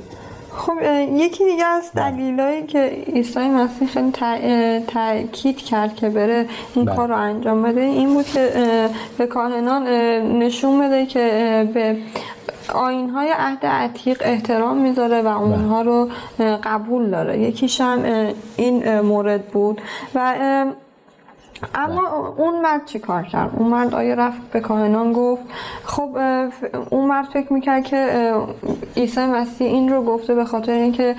خب 0.58 0.74
یکی 1.14 1.46
دیگه 1.46 1.66
از 1.66 1.92
دلیلایی 1.94 2.64
که 2.66 3.04
عیسی 3.14 3.40
مسیح 3.40 3.88
خیلی 3.88 4.12
تاکید 4.88 5.58
کرد 5.58 5.96
که 5.96 6.10
بره 6.10 6.46
این 6.76 6.86
بله. 6.86 6.96
کار 6.96 7.08
رو 7.08 7.16
انجام 7.16 7.64
بده 7.64 7.82
این 7.82 8.14
بود 8.14 8.26
که 8.26 8.50
به 9.18 9.28
کاهنان 9.28 9.88
نشون 10.40 10.80
بده 10.80 11.06
که 11.06 11.70
به 11.74 11.98
آین 12.74 13.10
های 13.10 13.30
عهد 13.38 13.66
عتیق 13.66 14.22
احترام 14.26 14.78
می‌ذاره 14.78 15.22
و 15.22 15.28
اونها 15.28 15.84
بله. 15.84 15.92
رو 15.92 16.10
قبول 16.64 17.10
داره 17.10 17.40
یکیش 17.40 17.82
هم 17.82 18.32
این 18.58 19.02
مورد 19.02 19.46
بود 19.46 19.82
و 20.16 20.36
اما 21.76 22.34
اون 22.38 22.62
مرد 22.62 22.86
چی 22.86 23.00
کار 23.00 23.24
کرد؟ 23.24 23.52
اون 23.58 23.68
مرد 23.68 23.96
آیا 23.96 24.14
رفت 24.14 24.42
به 24.52 24.60
کاهنان 24.60 25.14
گفت 25.14 25.44
خب 25.98 26.18
اون 26.90 27.08
مرد 27.08 27.26
فکر 27.26 27.54
می‌کرد 27.54 27.84
که 27.84 28.32
عیسی 28.98 29.22
مسیح 29.22 29.68
این 29.68 29.90
رو 29.90 30.04
گفته 30.04 30.36
به 30.36 30.46
خاطر 30.46 30.72
اینکه 30.72 31.16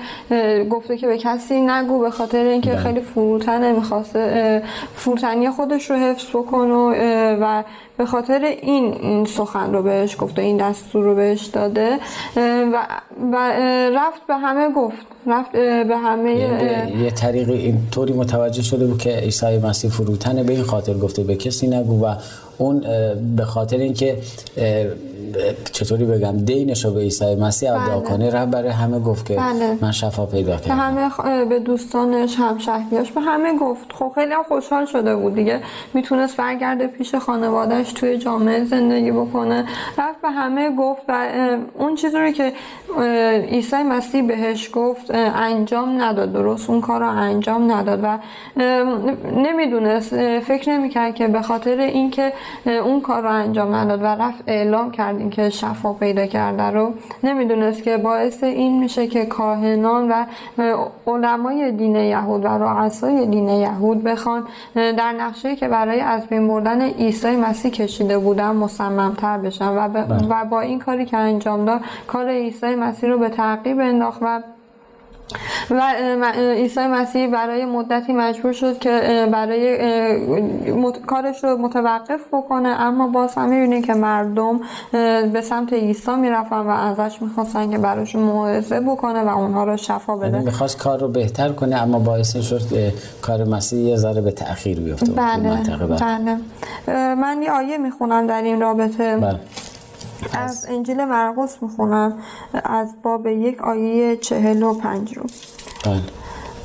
گفته 0.69 0.97
که 0.97 1.07
به 1.07 1.17
کسی 1.17 1.61
نگو 1.61 1.99
به 1.99 2.09
خاطر 2.11 2.43
اینکه 2.43 2.69
بله. 2.71 2.79
خیلی 2.79 3.01
فروتنه 3.01 3.71
می‌خواسته 3.71 4.63
فروتنی 4.95 5.49
خودش 5.49 5.89
رو 5.89 5.95
حفظ 5.95 6.29
بکنه 6.29 7.35
و 7.41 7.63
به 7.99 8.05
خاطر 8.05 8.55
این 8.61 9.25
سخن 9.25 9.73
رو 9.73 9.83
بهش 9.83 10.15
گفته 10.19 10.41
این 10.41 10.57
دستور 10.57 11.03
رو 11.03 11.15
بهش 11.15 11.45
داده 11.45 11.97
و, 12.37 12.87
و 13.31 13.35
رفت 13.95 14.27
به 14.27 14.35
همه 14.35 14.73
گفت. 14.73 14.97
رفت 15.27 15.51
به 15.87 15.97
همه 15.97 16.31
یه 17.03 17.11
طریقی 17.11 17.53
این 17.53 17.77
طوری 17.91 18.13
متوجه 18.13 18.63
شده 18.63 18.85
بود 18.87 19.01
که 19.01 19.09
عیسی 19.09 19.57
مسیح 19.57 19.89
فروتنه. 19.89 20.43
به 20.43 20.53
این 20.53 20.63
خاطر 20.63 20.93
گفته 20.93 21.23
به 21.23 21.35
کسی 21.35 21.67
نگو 21.67 22.05
و 22.05 22.15
اون 22.57 22.83
به 23.35 23.45
خاطر 23.45 23.77
اینکه 23.77 24.17
چطوری 25.71 26.05
بگم 26.05 26.37
دینش 26.37 26.85
رو 26.85 26.91
به 26.91 26.99
عیسی 26.99 27.35
مسیح 27.35 27.71
ادا 27.71 27.99
بله. 27.99 28.09
کنه 28.09 28.29
رب 28.29 28.51
برای 28.51 28.69
همه 28.69 28.99
گفت 28.99 29.25
که 29.25 29.35
بله. 29.35 29.77
من 29.81 29.91
شفا 29.91 30.25
پیدا 30.25 30.57
کردم. 30.57 30.79
همه 30.79 31.45
به 31.45 31.59
دوستانش 31.59 32.35
هم 32.37 32.57
شهریاش 32.57 33.11
به 33.11 33.21
همه 33.21 33.57
گفت. 33.59 33.93
خب 33.93 34.11
خیلی 34.15 34.33
خوشحال 34.47 34.85
شده 34.85 35.15
بود 35.15 35.35
دیگه. 35.35 35.61
می‌تونست 35.93 36.37
برگرده 36.37 36.87
پیش 36.87 37.15
خانوادهش 37.15 37.88
توی 37.93 38.17
جامعه 38.17 38.63
زندگی 38.63 39.11
بکنه. 39.11 39.65
رفت 39.97 40.21
به 40.21 40.29
همه 40.29 40.75
گفت 40.75 41.01
و 41.07 41.27
اون 41.73 41.95
چیزی 41.95 42.17
رو 42.17 42.31
که 42.31 42.53
عیسی 43.51 43.83
مسیح 43.83 44.27
بهش 44.27 44.69
گفت 44.73 45.11
انجام 45.35 46.01
نداد. 46.01 46.33
درست 46.33 46.69
اون 46.69 46.81
کار 46.81 46.99
رو 46.99 47.07
انجام 47.07 47.71
نداد 47.71 47.99
و 48.03 48.17
نمی‌دونست 49.37 50.39
فکر 50.39 50.69
نمی‌کرد 50.69 51.15
که 51.15 51.27
به 51.27 51.41
خاطر 51.41 51.77
اینکه 51.77 52.33
اون 52.65 53.01
کار 53.01 53.21
رو 53.21 53.29
انجام 53.29 53.75
نداد 53.75 54.01
و 54.01 54.05
رفت 54.05 54.43
اعلام 54.47 54.91
کرد 54.91 55.29
که 55.29 55.49
شفا 55.49 55.93
پیدا 55.93 56.25
کرده 56.25 56.63
رو 56.63 56.93
نمی‌دونست 57.23 57.83
که 57.83 57.97
باعث 57.97 58.43
این 58.43 58.79
میشه 58.79 59.07
که 59.07 59.25
کاهنان 59.25 60.11
و 60.11 60.25
علمای 61.07 61.71
دین 61.71 61.95
یهود 61.95 62.45
و 62.45 62.47
رؤسای 62.47 63.25
دین 63.25 63.49
یهود 63.49 64.03
بخوان 64.03 64.47
در 64.75 65.11
نقشه 65.11 65.55
که 65.55 65.67
برای 65.67 65.99
از 65.99 66.27
بین 66.27 66.47
بردن 66.47 66.81
عیسی 66.81 67.35
مسیح 67.35 67.71
کشیده 67.79 68.17
بودن 68.17 68.51
مصممتر 68.51 69.37
بشن 69.37 69.67
و, 69.67 69.87
بله. 69.89 70.27
و 70.29 70.45
با 70.45 70.61
این 70.61 70.79
کاری 70.79 71.05
که 71.05 71.17
انجام 71.17 71.65
داد 71.65 71.81
کار 72.07 72.29
عیسی 72.29 72.75
مسیح 72.75 73.09
رو 73.09 73.19
به 73.19 73.29
تعقیب 73.29 73.79
انداخت 73.79 74.19
و 74.21 74.41
و 75.69 75.81
عیسی 76.35 76.79
مسیح 76.79 77.27
برای 77.27 77.65
مدتی 77.65 78.13
مجبور 78.13 78.51
شد 78.51 78.79
که 78.79 79.27
برای 79.31 79.77
کارش 81.07 81.43
رو 81.43 81.57
متوقف 81.57 82.19
بکنه. 82.33 82.69
اما 82.69 83.07
باز 83.07 83.35
هم 83.35 83.49
می‌بینه 83.49 83.81
که 83.81 83.93
مردم 83.93 84.59
به 85.33 85.41
سمت 85.43 85.73
عیسی 85.73 86.15
می‌رفتن 86.15 86.59
و 86.59 86.69
ازش 86.69 87.21
می‌خواستن 87.21 87.71
که 87.71 87.77
براشون 87.77 88.23
موعظه 88.23 88.79
بکنه 88.79 89.23
و 89.23 89.37
اونها 89.37 89.63
رو 89.63 89.77
شفا 89.77 90.15
بده. 90.15 90.31
یعنی 90.31 90.45
می‌خواست 90.45 90.77
کار 90.77 90.99
رو 90.99 91.07
بهتر 91.07 91.49
کنه 91.49 91.75
اما 91.75 91.99
باعث 91.99 92.37
شد 92.37 92.61
کار 93.21 93.43
مسیح 93.43 93.79
یه 93.79 93.95
ذره 93.95 94.21
به 94.21 94.31
تأخیر 94.31 94.79
بیفته 94.79 95.11
بله 95.11 95.61
بله. 95.87 96.37
من 97.15 97.41
یه 97.41 97.51
آیه 97.51 97.77
می‌خونم 97.77 98.27
در 98.27 98.41
این 98.41 98.61
رابطه. 98.61 99.17
بله. 99.17 99.39
از 100.33 100.65
انجیل 100.69 101.05
مرقس 101.05 101.63
می‌خونم 101.63 102.17
از 102.63 102.95
باب 103.03 103.27
یک 103.27 103.61
آیه 103.61 104.17
چهل 104.17 104.63
و 104.63 104.73
پنج 104.73 105.17
رو. 105.17 105.23
بله. 105.85 106.01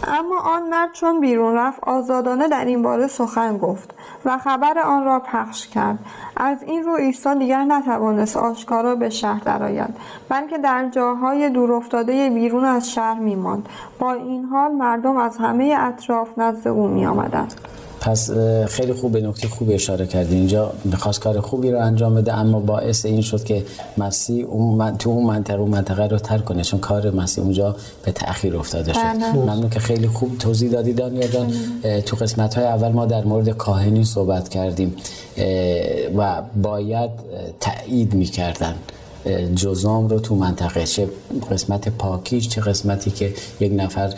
اما 0.09 0.40
آن 0.40 0.69
مرد 0.69 0.93
چون 0.93 1.21
بیرون 1.21 1.55
رفت 1.55 1.85
آزادانه 1.85 2.49
در 2.49 2.64
این 2.64 2.83
باره 2.83 3.07
سخن 3.07 3.59
گفت 3.59 3.95
و 4.25 4.38
خبر 4.38 4.79
آن 4.79 5.05
را 5.05 5.21
پخش 5.21 5.69
کرد. 5.69 5.99
از 6.37 6.62
این 6.62 6.83
رو 6.83 6.97
عیسی 6.97 7.35
دیگر 7.35 7.64
نتوانست 7.64 8.37
آشکارا 8.37 8.95
به 8.95 9.11
شهر 9.11 9.40
درآید 9.45 9.97
بلکه 10.29 10.59
در 10.59 10.88
جاهای 10.88 11.51
دورافتاده 11.51 12.31
بیرون 12.31 12.64
از 12.64 12.90
شهر 12.90 13.19
میماند. 13.19 13.69
با 13.99 14.12
این 14.12 14.45
حال 14.45 14.73
مردم 14.73 15.17
از 15.17 15.37
همه 15.38 15.77
اطراف 15.79 16.38
نزد 16.38 16.69
او 16.69 16.88
میآمدند. 16.88 17.55
پس 18.05 18.31
خیلی 18.69 18.93
خوب 18.93 19.12
به 19.12 19.21
نکته 19.21 19.49
خوب 19.49 19.71
اشاره 19.73 20.07
کردی. 20.07 20.35
اینجا 20.35 20.73
می‌خواست 20.85 21.21
کار 21.21 21.40
خوبی 21.40 21.71
رو 21.71 21.81
انجام 21.81 22.14
بده 22.14 22.35
اما 22.35 22.61
باعث 22.61 23.07
این 23.07 23.21
شد 23.21 23.45
که 23.45 23.64
مسیح 23.99 24.47
اون 24.47 24.97
تو 24.97 25.11
اون 25.11 25.27
منطقه 25.27 25.59
اون 25.59 25.71
منطقه 25.71 26.07
رو 26.07 26.19
ترک 26.19 26.45
کنه 26.45 26.62
چون 26.62 26.81
کار 26.81 27.11
مسیح 27.11 27.45
اونجا 27.45 27.77
به 28.05 28.12
تأخیر 28.12 28.57
افتاده 28.57 28.93
شد. 28.93 29.01
بله. 29.01 29.33
ممنون 29.33 29.71
که 29.71 29.81
خیلی 29.81 30.09
خوب 30.09 30.38
توضیح 30.38 30.71
دادی 30.71 30.93
دانیا 30.93 31.27
جان. 31.27 31.53
تو 32.07 32.17
قسمت 32.17 32.55
های 32.55 32.64
اول 32.67 32.88
ما 32.88 33.07
در 33.07 33.25
مورد 33.25 33.49
کاهنی 33.49 34.05
صحبت 34.05 34.49
کردیم 34.49 34.97
و 36.17 36.43
باید 36.62 37.11
تایید 37.61 38.14
می‌کردن. 38.14 38.75
جزام 39.55 40.09
رو 40.09 40.21
تو 40.21 40.35
منطقه 40.35 40.85
چه 40.85 41.09
قسمت 41.51 41.89
پاکیش 41.89 42.49
چه 42.49 42.61
قسمتی 42.61 43.11
که 43.11 43.35
یک 43.61 43.73
نفر 43.77 44.15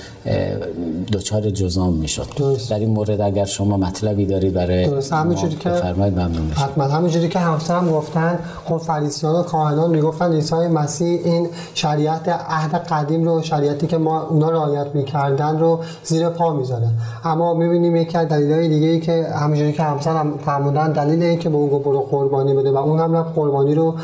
دچار 1.12 1.50
جزام 1.50 1.94
می‌شد. 1.94 2.26
در 2.70 2.78
این 2.78 2.90
مورد 2.90 3.20
اگر 3.20 3.44
شما 3.44 3.76
مطلبی 3.76 4.26
دارید 4.26 4.52
برای 4.52 4.86
درست. 4.86 5.12
همینجوری 5.12 5.56
که 5.56 5.68
بفرمایید 5.68 6.14
ممنون 6.14 6.42
میشم. 6.42 6.60
حتما 6.60 6.84
همینجوری 6.84 7.28
که 7.28 7.38
همسرم 7.38 7.90
گفتن 7.90 8.38
خب 8.64 8.76
فریسیان 8.76 9.34
و 9.34 9.42
کاهنان 9.42 9.90
می‌گفتن 9.90 10.32
عیسی 10.32 10.54
مسیح 10.54 11.20
این 11.24 11.48
شریعت 11.74 12.28
عهد 12.28 12.74
قدیم 12.74 13.24
رو 13.24 13.42
شریعتی 13.42 13.86
که 13.86 13.98
ما 13.98 14.22
اونا 14.22 14.50
رعایت 14.50 14.86
می‌کردن 14.94 15.58
رو 15.58 15.80
زیر 16.04 16.28
پا 16.28 16.52
می‌ذاره. 16.52 16.88
اما 17.24 17.54
می‌بینیم 17.54 17.96
یکی 17.96 18.18
از 18.18 18.28
دلایل 18.28 18.70
دیگه 18.70 18.86
ای 18.86 19.00
که 19.00 19.26
همینجوری 19.34 19.72
که 19.72 19.82
همسرم 19.82 20.38
فرمودن 20.38 20.92
دلیل 20.92 21.22
این 21.22 21.38
که 21.38 21.48
به 21.48 21.56
اون 21.56 21.68
برو 21.68 22.00
قربانی 22.00 22.54
بده 22.54 22.70
و 22.70 22.76
اون 22.76 23.00
هم 23.00 23.22
قربانی 23.22 23.74
رو 23.74 23.94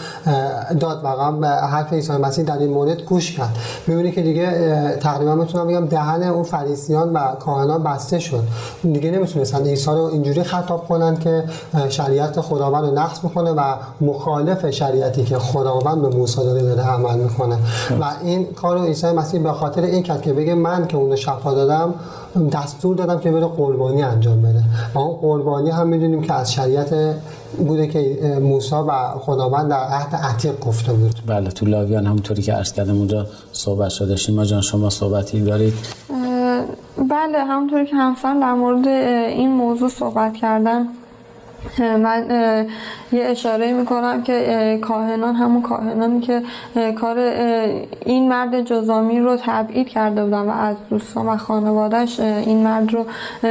داد 0.94 1.04
واقعا 1.04 1.30
به 1.32 1.48
حرف 1.48 1.92
عیسی 1.92 2.12
مسیح 2.12 2.44
در 2.44 2.58
این 2.58 2.70
مورد 2.70 3.02
گوش 3.02 3.36
کرد. 3.36 3.56
می‌بینی 3.86 4.12
که 4.12 4.22
دیگه 4.22 4.96
تقریبا 5.00 5.34
می‌تونم 5.34 5.66
بگم 5.66 5.86
دهن 5.86 6.22
اون 6.22 6.42
فریسیان 6.42 7.12
و 7.12 7.34
کاهنان 7.34 7.82
بسته 7.82 8.18
شد. 8.18 8.42
دیگه 8.82 9.10
نمی‌تونستن. 9.10 9.64
عیسی 9.64 9.90
رو 9.90 10.04
اینجوری 10.04 10.42
خطاب 10.42 10.88
کنن 10.88 11.16
که 11.16 11.44
شریعت 11.88 12.40
خداوند 12.40 12.84
رو 12.84 12.94
نقض 12.94 13.18
می‌کنه 13.24 13.50
و 13.50 13.60
مخالف 14.00 14.70
شریعتی 14.70 15.24
که 15.24 15.38
خداوند 15.38 16.02
به 16.02 16.08
موسی 16.08 16.44
داده 16.44 16.62
داره 16.62 16.82
عمل 16.82 17.18
می‌کنه. 17.18 17.56
و 18.00 18.04
این 18.22 18.46
کار 18.46 18.78
رو 18.78 18.84
عیسی 18.84 19.06
مسیح 19.06 19.42
به 19.42 19.52
خاطر 19.52 19.82
این 19.82 20.02
کرد 20.02 20.22
که 20.22 20.32
بگه 20.32 20.54
من 20.54 20.86
که 20.86 20.96
اون 20.96 21.16
شفا 21.16 21.54
دادم 21.54 21.94
دستور 22.52 22.96
دادم 22.96 23.18
که 23.18 23.30
بره 23.30 23.46
قربانی 23.46 24.02
انجام 24.02 24.42
بده. 24.42 24.62
و 24.94 24.98
اون 24.98 25.16
قربانی 25.16 25.70
هم 25.70 25.88
می‌دونیم 25.88 26.22
که 26.22 26.32
از 26.32 26.52
شریعت 26.52 26.94
بوده 27.58 27.86
که 27.86 28.38
موسی 28.42 28.74
و 28.74 29.18
خداوند 29.18 29.70
در 29.70 29.76
عهد 29.76 30.14
عتیق 30.14 30.60
گفته 30.60 30.92
بود. 30.92 31.14
بله 31.26 31.50
تو 31.50 31.66
لاویان 31.66 32.06
همونطوری 32.06 32.42
که 32.42 32.52
عرض 32.52 32.72
کردم 32.72 32.96
اونجا 32.96 33.26
صحبت 33.52 33.90
شده 33.90 34.16
شیما 34.16 34.44
جان 34.44 34.60
شما 34.60 34.90
صحبتی 34.90 35.40
دارید؟ 35.40 35.74
بله 37.10 37.44
همونطوری 37.44 37.86
که 37.86 37.96
همسان 37.96 38.40
در 38.40 38.52
مورد 38.52 38.88
این 38.88 39.50
موضوع 39.50 39.88
صحبت 39.88 40.34
کردن. 40.34 40.88
من 41.78 42.26
یه 43.12 43.24
اشاره 43.24 43.72
می‌کنم 43.72 44.22
که 44.22 44.78
کاهنان 44.82 45.34
همون 45.34 45.62
کاهنانی 45.62 46.20
که 46.20 46.42
کار 47.00 47.18
این 48.06 48.28
مرد 48.28 48.60
جزامی 48.60 49.20
رو 49.20 49.36
تبعید 49.36 49.88
کرده 49.88 50.24
بودن 50.24 50.38
و 50.38 50.50
از 50.50 50.76
دوستان 50.90 51.26
و 51.26 51.36
خانوادهش 51.36 52.20
این 52.20 52.62
مرد 52.62 52.94
رو 52.94 53.06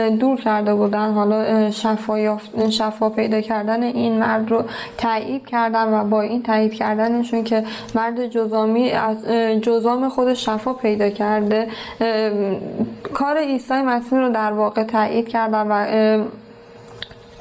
دور 0.10 0.38
کرده 0.38 0.76
بودن. 0.76 1.12
حالا 1.14 1.72
شفا, 1.72 2.38
شفا 2.70 3.10
پیدا 3.10 3.42
کردن 3.42 3.84
این 3.84 4.20
مرد 4.20 4.52
رو 4.52 4.64
تایید 4.98 5.46
کردن 5.46 5.94
و 5.94 6.04
با 6.04 6.22
این 6.22 6.44
تایید 6.44 6.74
کردنشون 6.74 7.44
که 7.44 7.64
مرد 7.96 8.28
جزامی 8.28 8.92
از 8.92 9.26
جزام 9.62 10.10
خودش 10.10 10.46
شفا 10.46 10.74
پیدا 10.74 11.10
کرده 11.10 11.68
کار 13.14 13.38
عیسی 13.38 13.74
مسیح 13.74 14.20
رو 14.20 14.30
در 14.30 14.52
واقع 14.52 14.84
تایید 14.84 15.28
کردن 15.28 15.68
و 15.70 15.86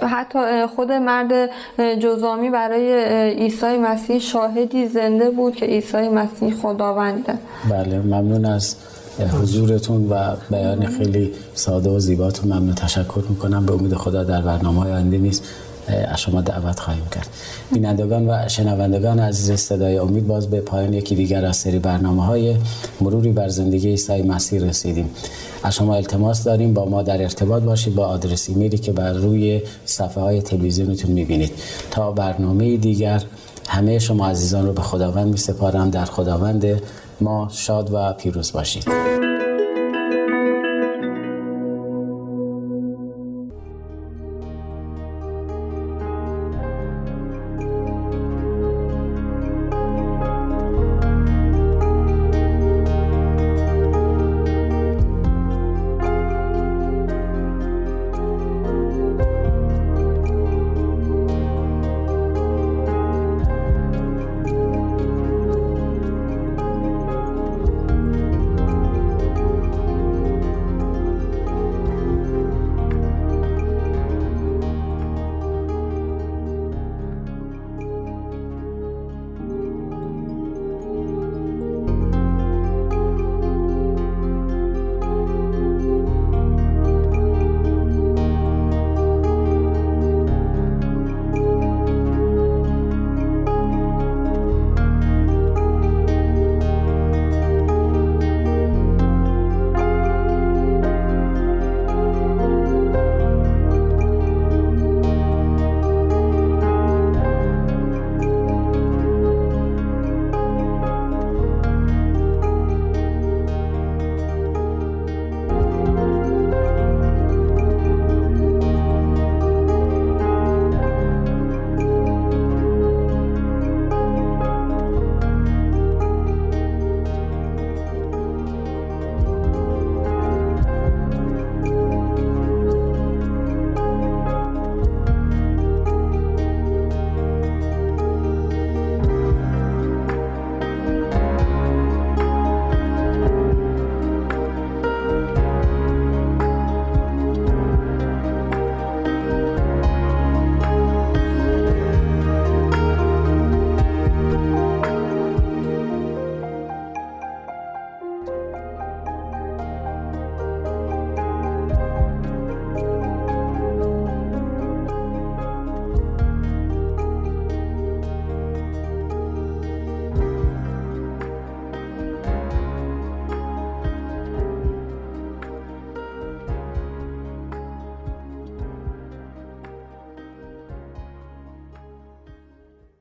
حتی 0.07 0.67
خود 0.77 0.93
مرد 0.93 1.51
جزامی 1.99 2.51
برای 2.51 3.05
عیسی 3.35 3.79
مسیح 3.79 4.19
شاهدی 4.19 4.89
زنده 4.89 5.31
بود 5.31 5.55
که 5.55 5.67
عیسی 5.67 6.09
مسیح 6.09 6.55
خداونده. 6.55 7.35
بله 7.71 7.99
ممنون 7.99 8.45
از 8.45 8.77
حضورتون 9.43 10.09
و 10.09 10.37
بیان 10.51 10.87
خیلی 10.87 11.33
ساده 11.55 11.91
و 11.91 11.99
زیباتون. 11.99 12.53
ممنون 12.53 12.75
تشکر 12.75 13.23
می‌کنم. 13.29 13.67
به 13.67 13.73
امید 13.73 13.95
خدا 13.95 14.25
در 14.25 14.43
برنامه 14.43 14.81
های 14.81 15.03
نیست 15.03 15.45
از 15.91 16.21
شما 16.21 16.41
دعوت 16.41 16.81
خواهیم 16.81 17.05
کرد. 17.15 17.29
بینندگان 17.73 18.29
و 18.29 18.49
شنوندگان 18.49 19.21
عزیز 19.21 19.61
صدای 19.61 19.99
امید 19.99 20.27
باز 20.27 20.51
به 20.51 20.61
پایان 20.61 20.95
یکی 20.95 21.15
دیگر 21.15 21.45
از 21.45 21.57
سری 21.57 21.79
برنامه 21.79 22.25
های 22.25 22.57
مروری 23.01 23.33
بر 23.33 23.49
زندگی 23.49 23.89
عیسی 23.89 24.23
مسیح 24.23 24.61
رسیدیم. 24.61 25.11
از 25.63 25.75
شما 25.75 25.95
التماس 25.95 26.45
داریم. 26.45 26.75
با 26.75 26.85
ما 26.85 27.03
در 27.03 27.23
ارتباط 27.23 27.63
باشید. 27.63 27.95
با 27.95 28.07
آدرس 28.07 28.49
ایمیلی 28.49 28.79
که 28.79 28.93
بر 28.93 29.13
روی 29.13 29.63
صفحه 29.85 30.23
های 30.23 30.43
تلویزیونتون 30.43 31.11
می‌بینید. 31.11 31.53
تا 31.91 32.13
برنامه 32.13 32.77
دیگر 32.77 33.23
همه 33.69 33.99
شما 33.99 34.29
عزیزان 34.29 34.67
رو 34.67 34.73
به 34.73 34.83
خداوند 34.83 35.27
می 35.27 35.37
سپارم 35.37 35.91
در 35.91 36.05
خداوند 36.05 36.83
ما 37.21 37.49
شاد 37.53 37.91
و 37.93 38.13
پیروز 38.13 38.53
باشید. 38.53 39.30